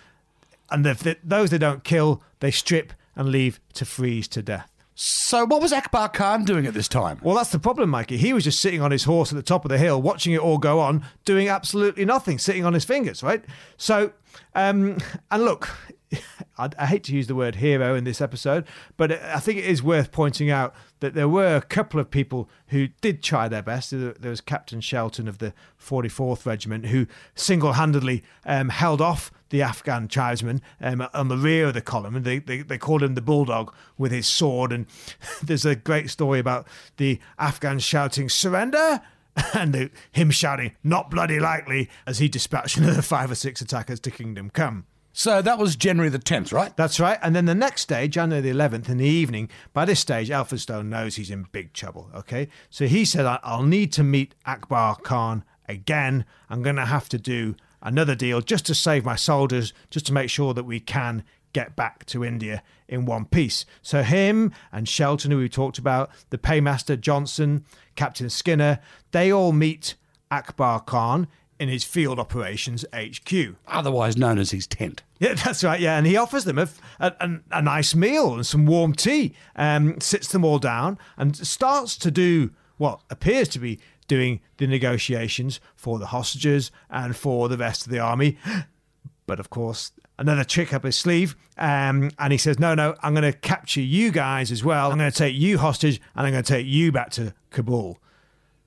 and 0.70 0.86
if 0.86 1.00
they, 1.00 1.16
those 1.24 1.50
they 1.50 1.58
don't 1.58 1.84
kill, 1.84 2.22
they 2.40 2.50
strip 2.50 2.92
and 3.14 3.28
leave 3.28 3.60
to 3.74 3.84
freeze 3.84 4.26
to 4.28 4.42
death. 4.42 4.71
So 5.04 5.44
what 5.44 5.60
was 5.60 5.72
Akbar 5.72 6.10
Khan 6.10 6.44
doing 6.44 6.64
at 6.64 6.74
this 6.74 6.86
time? 6.86 7.18
Well, 7.24 7.34
that's 7.34 7.50
the 7.50 7.58
problem, 7.58 7.90
Mikey. 7.90 8.18
He 8.18 8.32
was 8.32 8.44
just 8.44 8.60
sitting 8.60 8.80
on 8.80 8.92
his 8.92 9.02
horse 9.02 9.32
at 9.32 9.34
the 9.34 9.42
top 9.42 9.64
of 9.64 9.68
the 9.68 9.76
hill, 9.76 10.00
watching 10.00 10.32
it 10.32 10.38
all 10.38 10.58
go 10.58 10.78
on, 10.78 11.04
doing 11.24 11.48
absolutely 11.48 12.04
nothing, 12.04 12.38
sitting 12.38 12.64
on 12.64 12.72
his 12.72 12.84
fingers, 12.84 13.20
right? 13.20 13.44
So, 13.76 14.12
um, 14.54 14.98
and 15.28 15.44
look, 15.44 15.70
I, 16.56 16.70
I 16.78 16.86
hate 16.86 17.02
to 17.04 17.12
use 17.12 17.26
the 17.26 17.34
word 17.34 17.56
hero 17.56 17.96
in 17.96 18.04
this 18.04 18.20
episode, 18.20 18.64
but 18.96 19.10
I 19.10 19.40
think 19.40 19.58
it 19.58 19.64
is 19.64 19.82
worth 19.82 20.12
pointing 20.12 20.50
out 20.52 20.72
that 21.00 21.14
there 21.14 21.28
were 21.28 21.56
a 21.56 21.62
couple 21.62 21.98
of 21.98 22.08
people 22.08 22.48
who 22.68 22.86
did 23.00 23.24
try 23.24 23.48
their 23.48 23.60
best. 23.60 23.90
There 23.90 24.14
was 24.22 24.40
Captain 24.40 24.80
Shelton 24.80 25.26
of 25.26 25.38
the 25.38 25.52
44th 25.84 26.46
Regiment 26.46 26.86
who 26.86 27.08
single 27.34 27.72
handedly 27.72 28.22
um, 28.46 28.68
held 28.68 29.00
off 29.00 29.32
the 29.52 29.62
Afghan 29.62 30.08
tribesmen 30.08 30.60
um, 30.80 31.06
on 31.14 31.28
the 31.28 31.36
rear 31.36 31.68
of 31.68 31.74
the 31.74 31.82
column, 31.82 32.16
and 32.16 32.24
they, 32.24 32.38
they, 32.38 32.62
they 32.62 32.78
called 32.78 33.02
him 33.02 33.14
the 33.14 33.20
Bulldog 33.20 33.72
with 33.98 34.10
his 34.10 34.26
sword. 34.26 34.72
And 34.72 34.86
there's 35.42 35.66
a 35.66 35.76
great 35.76 36.10
story 36.10 36.40
about 36.40 36.66
the 36.96 37.20
Afghans 37.38 37.84
shouting, 37.84 38.28
Surrender! 38.28 39.00
And 39.54 39.72
the, 39.72 39.90
him 40.10 40.30
shouting, 40.30 40.72
Not 40.82 41.10
bloody 41.10 41.40
likely, 41.40 41.88
as 42.06 42.18
he 42.18 42.28
dispatched 42.28 42.76
another 42.76 43.00
five 43.14 43.30
or 43.30 43.34
six 43.34 43.62
attackers 43.62 43.98
to 44.00 44.10
Kingdom 44.10 44.50
Come. 44.50 44.84
So 45.14 45.40
that 45.40 45.58
was 45.58 45.76
January 45.76 46.10
the 46.10 46.18
10th, 46.18 46.52
right? 46.52 46.76
That's 46.76 47.00
right. 47.00 47.18
And 47.22 47.34
then 47.36 47.46
the 47.46 47.54
next 47.54 47.86
day, 47.88 48.08
January 48.08 48.42
the 48.42 48.50
11th, 48.54 48.88
in 48.90 48.98
the 48.98 49.06
evening, 49.06 49.48
by 49.72 49.84
this 49.86 50.00
stage, 50.00 50.28
Elphinstone 50.28 50.86
knows 50.86 51.16
he's 51.16 51.30
in 51.30 51.46
big 51.52 51.72
trouble. 51.72 52.10
Okay. 52.14 52.48
So 52.68 52.86
he 52.86 53.04
said, 53.06 53.24
"I- 53.26 53.40
I'll 53.42 53.62
need 53.62 53.92
to 53.94 54.02
meet 54.02 54.34
Akbar 54.44 54.96
Khan 54.96 55.44
again. 55.68 56.24
I'm 56.50 56.62
going 56.62 56.76
to 56.76 56.86
have 56.86 57.08
to 57.10 57.18
do 57.18 57.56
another 57.82 58.14
deal 58.14 58.40
just 58.40 58.66
to 58.66 58.74
save 58.74 59.04
my 59.04 59.16
soldiers, 59.16 59.72
just 59.90 60.06
to 60.06 60.12
make 60.12 60.30
sure 60.30 60.54
that 60.54 60.64
we 60.64 60.80
can 60.80 61.24
get 61.52 61.76
back 61.76 62.06
to 62.06 62.24
India 62.24 62.62
in 62.88 63.04
one 63.04 63.26
piece. 63.26 63.66
So 63.82 64.02
him 64.02 64.52
and 64.70 64.88
Shelton, 64.88 65.30
who 65.30 65.38
we 65.38 65.48
talked 65.48 65.78
about, 65.78 66.10
the 66.30 66.38
paymaster 66.38 66.96
Johnson, 66.96 67.64
Captain 67.94 68.30
Skinner, 68.30 68.78
they 69.10 69.30
all 69.30 69.52
meet 69.52 69.94
Akbar 70.30 70.80
Khan 70.80 71.28
in 71.58 71.68
his 71.68 71.84
field 71.84 72.18
operations 72.18 72.84
HQ. 72.92 73.54
Otherwise 73.68 74.16
known 74.16 74.38
as 74.38 74.50
his 74.50 74.66
tent. 74.66 75.02
Yeah, 75.18 75.34
that's 75.44 75.62
right. 75.62 75.80
Yeah, 75.80 75.96
and 75.96 76.06
he 76.06 76.16
offers 76.16 76.44
them 76.44 76.58
a, 76.58 76.68
a, 76.98 77.12
a, 77.20 77.40
a 77.52 77.62
nice 77.62 77.94
meal 77.94 78.34
and 78.34 78.46
some 78.46 78.66
warm 78.66 78.94
tea. 78.94 79.34
Um, 79.54 80.00
sits 80.00 80.28
them 80.28 80.44
all 80.44 80.58
down 80.58 80.98
and 81.16 81.36
starts 81.36 81.96
to 81.98 82.10
do 82.10 82.50
what 82.78 83.00
appears 83.10 83.46
to 83.48 83.60
be 83.60 83.78
doing 84.12 84.40
the 84.58 84.66
negotiations 84.66 85.58
for 85.74 85.98
the 85.98 86.08
hostages 86.08 86.70
and 86.90 87.16
for 87.16 87.48
the 87.48 87.56
rest 87.56 87.86
of 87.86 87.92
the 87.92 87.98
army. 87.98 88.36
But 89.24 89.38
of 89.38 89.50
course, 89.50 89.92
another 90.18 90.42
trick 90.42 90.74
up 90.74 90.82
his 90.82 90.98
sleeve. 90.98 91.36
Um, 91.56 92.10
and 92.18 92.32
he 92.32 92.38
says, 92.38 92.58
No, 92.58 92.74
no, 92.74 92.96
I'm 93.04 93.14
going 93.14 93.32
to 93.32 93.38
capture 93.38 93.80
you 93.80 94.10
guys 94.10 94.50
as 94.50 94.64
well. 94.64 94.90
I'm 94.90 94.98
going 94.98 95.10
to 95.10 95.16
take 95.16 95.36
you 95.36 95.58
hostage 95.58 96.00
and 96.16 96.26
I'm 96.26 96.32
going 96.32 96.42
to 96.42 96.52
take 96.52 96.66
you 96.66 96.90
back 96.90 97.10
to 97.12 97.32
Kabul. 97.50 97.98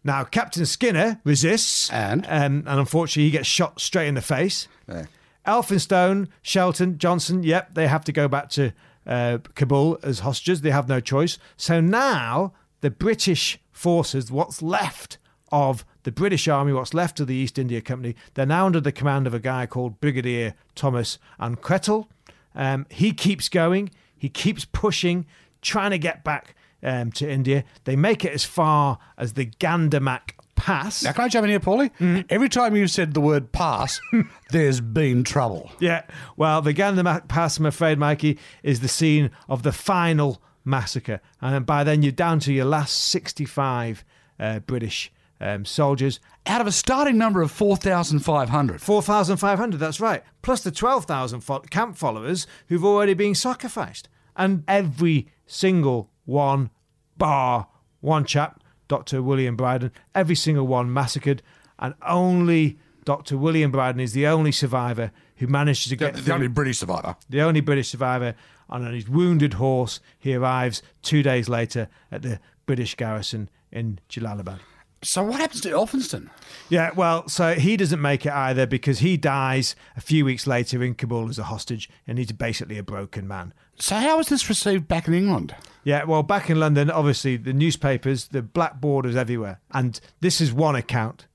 Now, 0.04 0.24
Captain 0.24 0.66
Skinner 0.66 1.20
resists. 1.26 1.92
And? 1.92 2.26
Um, 2.26 2.64
and 2.66 2.80
unfortunately, 2.80 3.26
he 3.26 3.32
gets 3.32 3.48
shot 3.48 3.82
straight 3.82 4.08
in 4.08 4.16
the 4.16 4.22
face. 4.22 4.70
Yeah. 4.88 5.06
Elphinstone, 5.46 6.30
Shelton, 6.42 6.98
Johnson, 6.98 7.44
yep, 7.44 7.76
they 7.76 7.86
have 7.86 8.06
to 8.06 8.14
go 8.14 8.30
back 8.30 8.50
to 8.52 8.72
uh, 9.06 9.40
Kabul 9.56 10.00
as 10.04 10.20
hostages. 10.20 10.62
They 10.62 10.72
have 10.72 10.88
no 10.88 11.02
choice. 11.02 11.38
So 11.58 11.82
now 11.82 12.54
the 12.80 12.90
British 12.90 13.60
forces, 13.72 14.32
what's 14.32 14.62
left 14.62 15.18
of 15.52 15.86
the 16.04 16.12
British 16.12 16.48
Army, 16.48 16.74
what's 16.74 16.94
left 16.94 17.20
of 17.20 17.28
the 17.28 17.36
East 17.36 17.58
India 17.58 17.82
Company, 17.82 18.16
they're 18.34 18.46
now 18.46 18.66
under 18.66 18.80
the 18.80 18.92
command 18.92 19.28
of 19.28 19.34
a 19.34 19.40
guy 19.40 19.66
called 19.66 20.00
Brigadier 20.00 20.56
Thomas 20.76 21.18
Anquetil. 21.40 22.08
Um, 22.54 22.86
he 22.90 23.12
keeps 23.12 23.50
going, 23.50 23.92
he 24.18 24.30
keeps 24.30 24.66
pushing, 24.66 25.26
trying 25.62 25.92
to 25.92 25.98
get 25.98 26.24
back 26.24 26.56
um, 26.82 27.12
to 27.14 27.30
India. 27.30 27.64
They 27.84 27.96
make 27.96 28.24
it 28.24 28.34
as 28.34 28.44
far 28.46 29.00
as 29.18 29.34
the 29.34 29.46
Gandamak 29.46 30.32
Pass. 30.56 31.04
Now, 31.04 31.12
can 31.12 31.26
I 31.26 31.28
jump 31.28 31.44
in 31.44 31.50
here, 31.50 31.60
Paulie? 31.60 32.26
Every 32.30 32.50
time 32.50 32.76
you've 32.76 32.90
said 32.90 33.14
the 33.14 33.22
word 33.22 33.52
pass, 33.52 34.00
there's 34.52 34.80
been 34.80 35.24
trouble. 35.24 35.70
Yeah, 35.80 36.04
well, 36.38 36.62
the 36.62 36.74
Gandamak 36.74 37.28
Pass, 37.28 37.58
I'm 37.58 37.66
afraid, 37.66 38.00
Mikey, 38.00 38.40
is 38.64 38.80
the 38.80 38.88
scene 38.88 39.32
of 39.50 39.64
the 39.64 39.74
final 39.74 40.42
massacre. 40.64 41.20
And 41.42 41.66
by 41.66 41.84
then, 41.84 42.02
you're 42.02 42.14
down 42.14 42.40
to 42.42 42.54
your 42.54 42.66
last 42.66 42.96
65 42.96 44.06
uh, 44.40 44.60
British 44.60 45.12
um, 45.42 45.66
soldiers. 45.66 46.20
Out 46.46 46.62
of 46.62 46.68
a 46.68 46.72
starting 46.72 47.18
number 47.18 47.42
of 47.42 47.52
4,500. 47.52 48.82
4,500, 48.82 49.78
that's 49.80 50.00
right. 50.00 50.24
Plus 50.42 50.62
the 50.64 50.72
12,000 50.72 51.42
fo- 51.42 51.60
camp 51.60 51.98
followers 51.98 52.46
who've 52.68 52.86
already 52.86 53.14
been 53.14 53.36
sacrificed. 53.36 54.08
And 54.36 54.64
every 54.68 55.28
single 55.48 56.10
one, 56.26 56.70
bar 57.18 57.68
one 58.02 58.26
chap, 58.26 58.62
Dr. 58.88 59.22
William 59.24 59.56
Brydon, 59.56 59.92
every 60.14 60.36
single 60.36 60.68
one 60.68 60.94
massacred. 60.94 61.42
And 61.80 61.96
only 62.06 62.78
Dr. 63.04 63.38
William 63.38 63.72
Brydon 63.72 64.00
is 64.02 64.14
the 64.14 64.28
only 64.28 64.52
survivor 64.52 65.12
who 65.38 65.48
managed 65.48 65.90
to 65.90 65.96
get 65.96 66.14
the 66.16 66.22
through- 66.22 66.34
only 66.36 66.48
British 66.48 66.80
survivor. 66.80 67.16
the 67.30 67.42
only 67.42 67.62
British 67.62 67.90
survivor, 67.90 68.36
and 68.70 68.86
on 68.86 68.94
his 68.94 69.08
wounded 69.10 69.54
horse, 69.56 70.00
he 70.18 70.34
arrives 70.34 70.82
two 71.02 71.22
days 71.22 71.50
later 71.50 71.88
at 72.12 72.22
the 72.22 72.40
British 72.66 72.96
garrison 72.96 73.50
in 73.72 74.00
Jalalabad. 74.10 74.60
So 75.06 75.24
what 75.24 75.40
happens 75.40 75.62
to 75.62 75.70
Elphinstone? 75.70 76.30
Yeah, 76.68 76.90
well, 76.96 77.30
so 77.30 77.54
he 77.54 77.78
doesn't 77.78 78.02
make 78.02 78.26
it 78.26 78.34
either 78.34 78.66
because 78.66 79.00
he 79.00 79.18
dies 79.18 79.76
a 79.96 80.02
few 80.02 80.26
weeks 80.26 80.48
later 80.48 80.84
in 80.84 80.96
Kabul 80.96 81.30
as 81.30 81.38
a 81.38 81.44
hostage, 81.44 81.90
and 82.08 82.18
he's 82.18 82.32
basically 82.32 82.80
a 82.80 82.84
broken 82.84 83.28
man. 83.28 83.54
So 83.78 83.96
how 83.98 84.18
was 84.18 84.30
this 84.30 84.50
received 84.50 84.88
back 84.88 85.08
in 85.08 85.14
England? 85.14 85.56
Yeah, 85.84 86.06
well, 86.06 86.24
back 86.24 86.50
in 86.50 86.60
London, 86.60 86.90
obviously 86.90 87.38
the 87.38 87.54
newspapers, 87.54 88.30
the 88.30 88.42
black 88.42 88.82
borders 88.82 89.16
everywhere, 89.16 89.60
and 89.72 90.00
this 90.22 90.42
is 90.42 90.52
one 90.52 90.76
account. 90.76 91.28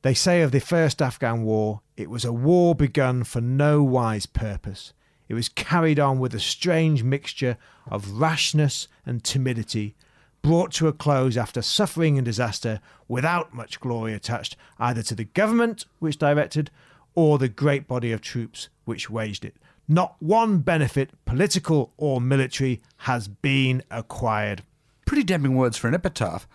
They 0.00 0.14
say 0.14 0.40
of 0.40 0.50
the 0.50 0.60
first 0.60 1.02
Afghan 1.02 1.44
war, 1.44 1.82
it 1.98 2.08
was 2.08 2.24
a 2.24 2.32
war 2.32 2.74
begun 2.74 3.24
for 3.24 3.42
no 3.42 3.82
wise 3.82 4.24
purpose. 4.24 4.94
It 5.28 5.34
was 5.34 5.50
carried 5.50 6.00
on 6.00 6.18
with 6.18 6.34
a 6.34 6.40
strange 6.40 7.02
mixture 7.02 7.58
of 7.90 8.12
rashness 8.12 8.88
and 9.04 9.22
timidity, 9.22 9.96
brought 10.42 10.72
to 10.72 10.88
a 10.88 10.92
close 10.92 11.36
after 11.36 11.62
suffering 11.62 12.18
and 12.18 12.24
disaster 12.24 12.80
without 13.08 13.54
much 13.54 13.80
glory 13.80 14.12
attached 14.12 14.56
either 14.78 15.02
to 15.02 15.14
the 15.14 15.24
government 15.24 15.86
which 16.00 16.18
directed 16.18 16.70
or 17.14 17.38
the 17.38 17.48
great 17.48 17.86
body 17.86 18.12
of 18.12 18.20
troops 18.20 18.68
which 18.84 19.08
waged 19.08 19.44
it. 19.44 19.56
Not 19.88 20.16
one 20.20 20.58
benefit, 20.58 21.10
political 21.24 21.92
or 21.96 22.20
military, 22.20 22.80
has 22.98 23.28
been 23.28 23.82
acquired. 23.90 24.62
Pretty 25.06 25.24
damning 25.24 25.54
words 25.54 25.76
for 25.76 25.88
an 25.88 25.94
epitaph. 25.94 26.46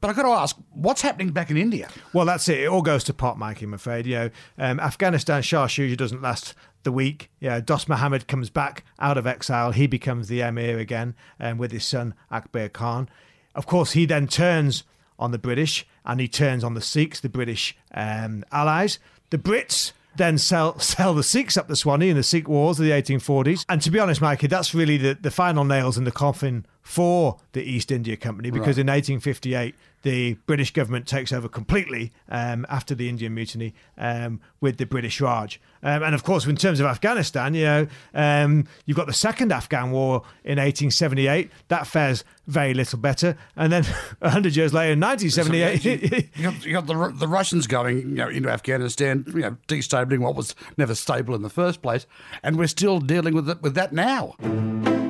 But 0.00 0.08
I've 0.08 0.16
got 0.16 0.22
to 0.22 0.30
ask, 0.30 0.56
what's 0.70 1.02
happening 1.02 1.30
back 1.30 1.50
in 1.50 1.58
India? 1.58 1.88
Well, 2.14 2.24
that's 2.24 2.48
it. 2.48 2.60
It 2.60 2.66
all 2.66 2.80
goes 2.80 3.04
to 3.04 3.14
pot, 3.14 3.38
Mike, 3.38 3.60
I'm 3.60 3.74
afraid. 3.74 4.06
You 4.06 4.14
know, 4.14 4.30
um, 4.58 4.80
Afghanistan, 4.80 5.42
Shah 5.42 5.66
Shuja 5.66 5.96
doesn't 5.96 6.22
last 6.22 6.54
the 6.82 6.92
week. 6.92 7.30
Yeah, 7.40 7.60
Dost 7.60 7.88
Muhammad 7.88 8.26
comes 8.28 8.50
back 8.50 8.84
out 8.98 9.18
of 9.18 9.26
exile. 9.26 9.72
He 9.72 9.86
becomes 9.86 10.28
the 10.28 10.40
emir 10.40 10.78
again 10.78 11.14
um, 11.38 11.58
with 11.58 11.72
his 11.72 11.84
son, 11.84 12.14
Akbar 12.30 12.68
Khan. 12.68 13.08
Of 13.54 13.66
course, 13.66 13.92
he 13.92 14.06
then 14.06 14.26
turns 14.26 14.84
on 15.18 15.32
the 15.32 15.38
British 15.38 15.86
and 16.04 16.20
he 16.20 16.28
turns 16.28 16.64
on 16.64 16.74
the 16.74 16.80
Sikhs, 16.80 17.20
the 17.20 17.28
British 17.28 17.76
um, 17.94 18.44
allies. 18.50 18.98
The 19.30 19.38
Brits 19.38 19.92
then 20.16 20.38
sell 20.38 20.78
sell 20.80 21.14
the 21.14 21.22
Sikhs 21.22 21.56
up 21.56 21.68
the 21.68 21.76
Swanee 21.76 22.10
in 22.10 22.16
the 22.16 22.22
Sikh 22.22 22.48
Wars 22.48 22.78
of 22.78 22.86
the 22.86 22.92
1840s. 22.92 23.64
And 23.68 23.82
to 23.82 23.90
be 23.90 23.98
honest, 23.98 24.20
Mikey, 24.20 24.46
that's 24.46 24.74
really 24.74 24.96
the, 24.96 25.14
the 25.20 25.30
final 25.30 25.64
nails 25.64 25.98
in 25.98 26.04
the 26.04 26.12
coffin 26.12 26.66
for 26.82 27.38
the 27.52 27.62
East 27.62 27.90
India 27.90 28.16
Company 28.16 28.50
because 28.50 28.76
right. 28.76 28.86
in 28.86 28.86
1858 28.86 29.74
the 30.02 30.34
British 30.46 30.72
government 30.72 31.06
takes 31.06 31.32
over 31.32 31.48
completely 31.48 32.12
um, 32.28 32.64
after 32.68 32.94
the 32.94 33.08
Indian 33.08 33.34
Mutiny 33.34 33.74
um, 33.98 34.40
with 34.60 34.78
the 34.78 34.86
British 34.86 35.20
Raj. 35.20 35.60
Um, 35.82 36.02
and 36.02 36.14
of 36.14 36.24
course, 36.24 36.46
in 36.46 36.56
terms 36.56 36.80
of 36.80 36.86
Afghanistan, 36.86 37.54
you 37.54 37.64
know, 37.64 37.86
um, 38.14 38.66
you've 38.86 38.96
got 38.96 39.06
the 39.06 39.12
second 39.12 39.52
Afghan 39.52 39.90
war 39.90 40.22
in 40.44 40.58
1878. 40.58 41.50
That 41.68 41.86
fares 41.86 42.24
very 42.46 42.74
little 42.74 42.98
better. 42.98 43.36
And 43.56 43.72
then 43.72 43.84
100 44.20 44.56
years 44.56 44.72
later, 44.72 44.92
in 44.92 45.00
1978, 45.00 46.28
you 46.36 46.42
got, 46.42 46.64
you 46.64 46.72
got 46.72 46.86
the, 46.86 47.14
the 47.18 47.28
Russians 47.28 47.66
going 47.66 47.98
you 47.98 48.06
know, 48.06 48.28
into 48.28 48.48
Afghanistan, 48.48 49.24
you 49.28 49.40
know, 49.40 49.56
destabilizing 49.68 50.20
what 50.20 50.34
was 50.34 50.54
never 50.76 50.94
stable 50.94 51.34
in 51.34 51.42
the 51.42 51.50
first 51.50 51.82
place. 51.82 52.06
And 52.42 52.56
we're 52.56 52.68
still 52.68 53.00
dealing 53.00 53.34
with 53.34 53.48
it, 53.48 53.62
with 53.62 53.74
that 53.74 53.92
now. 53.92 55.09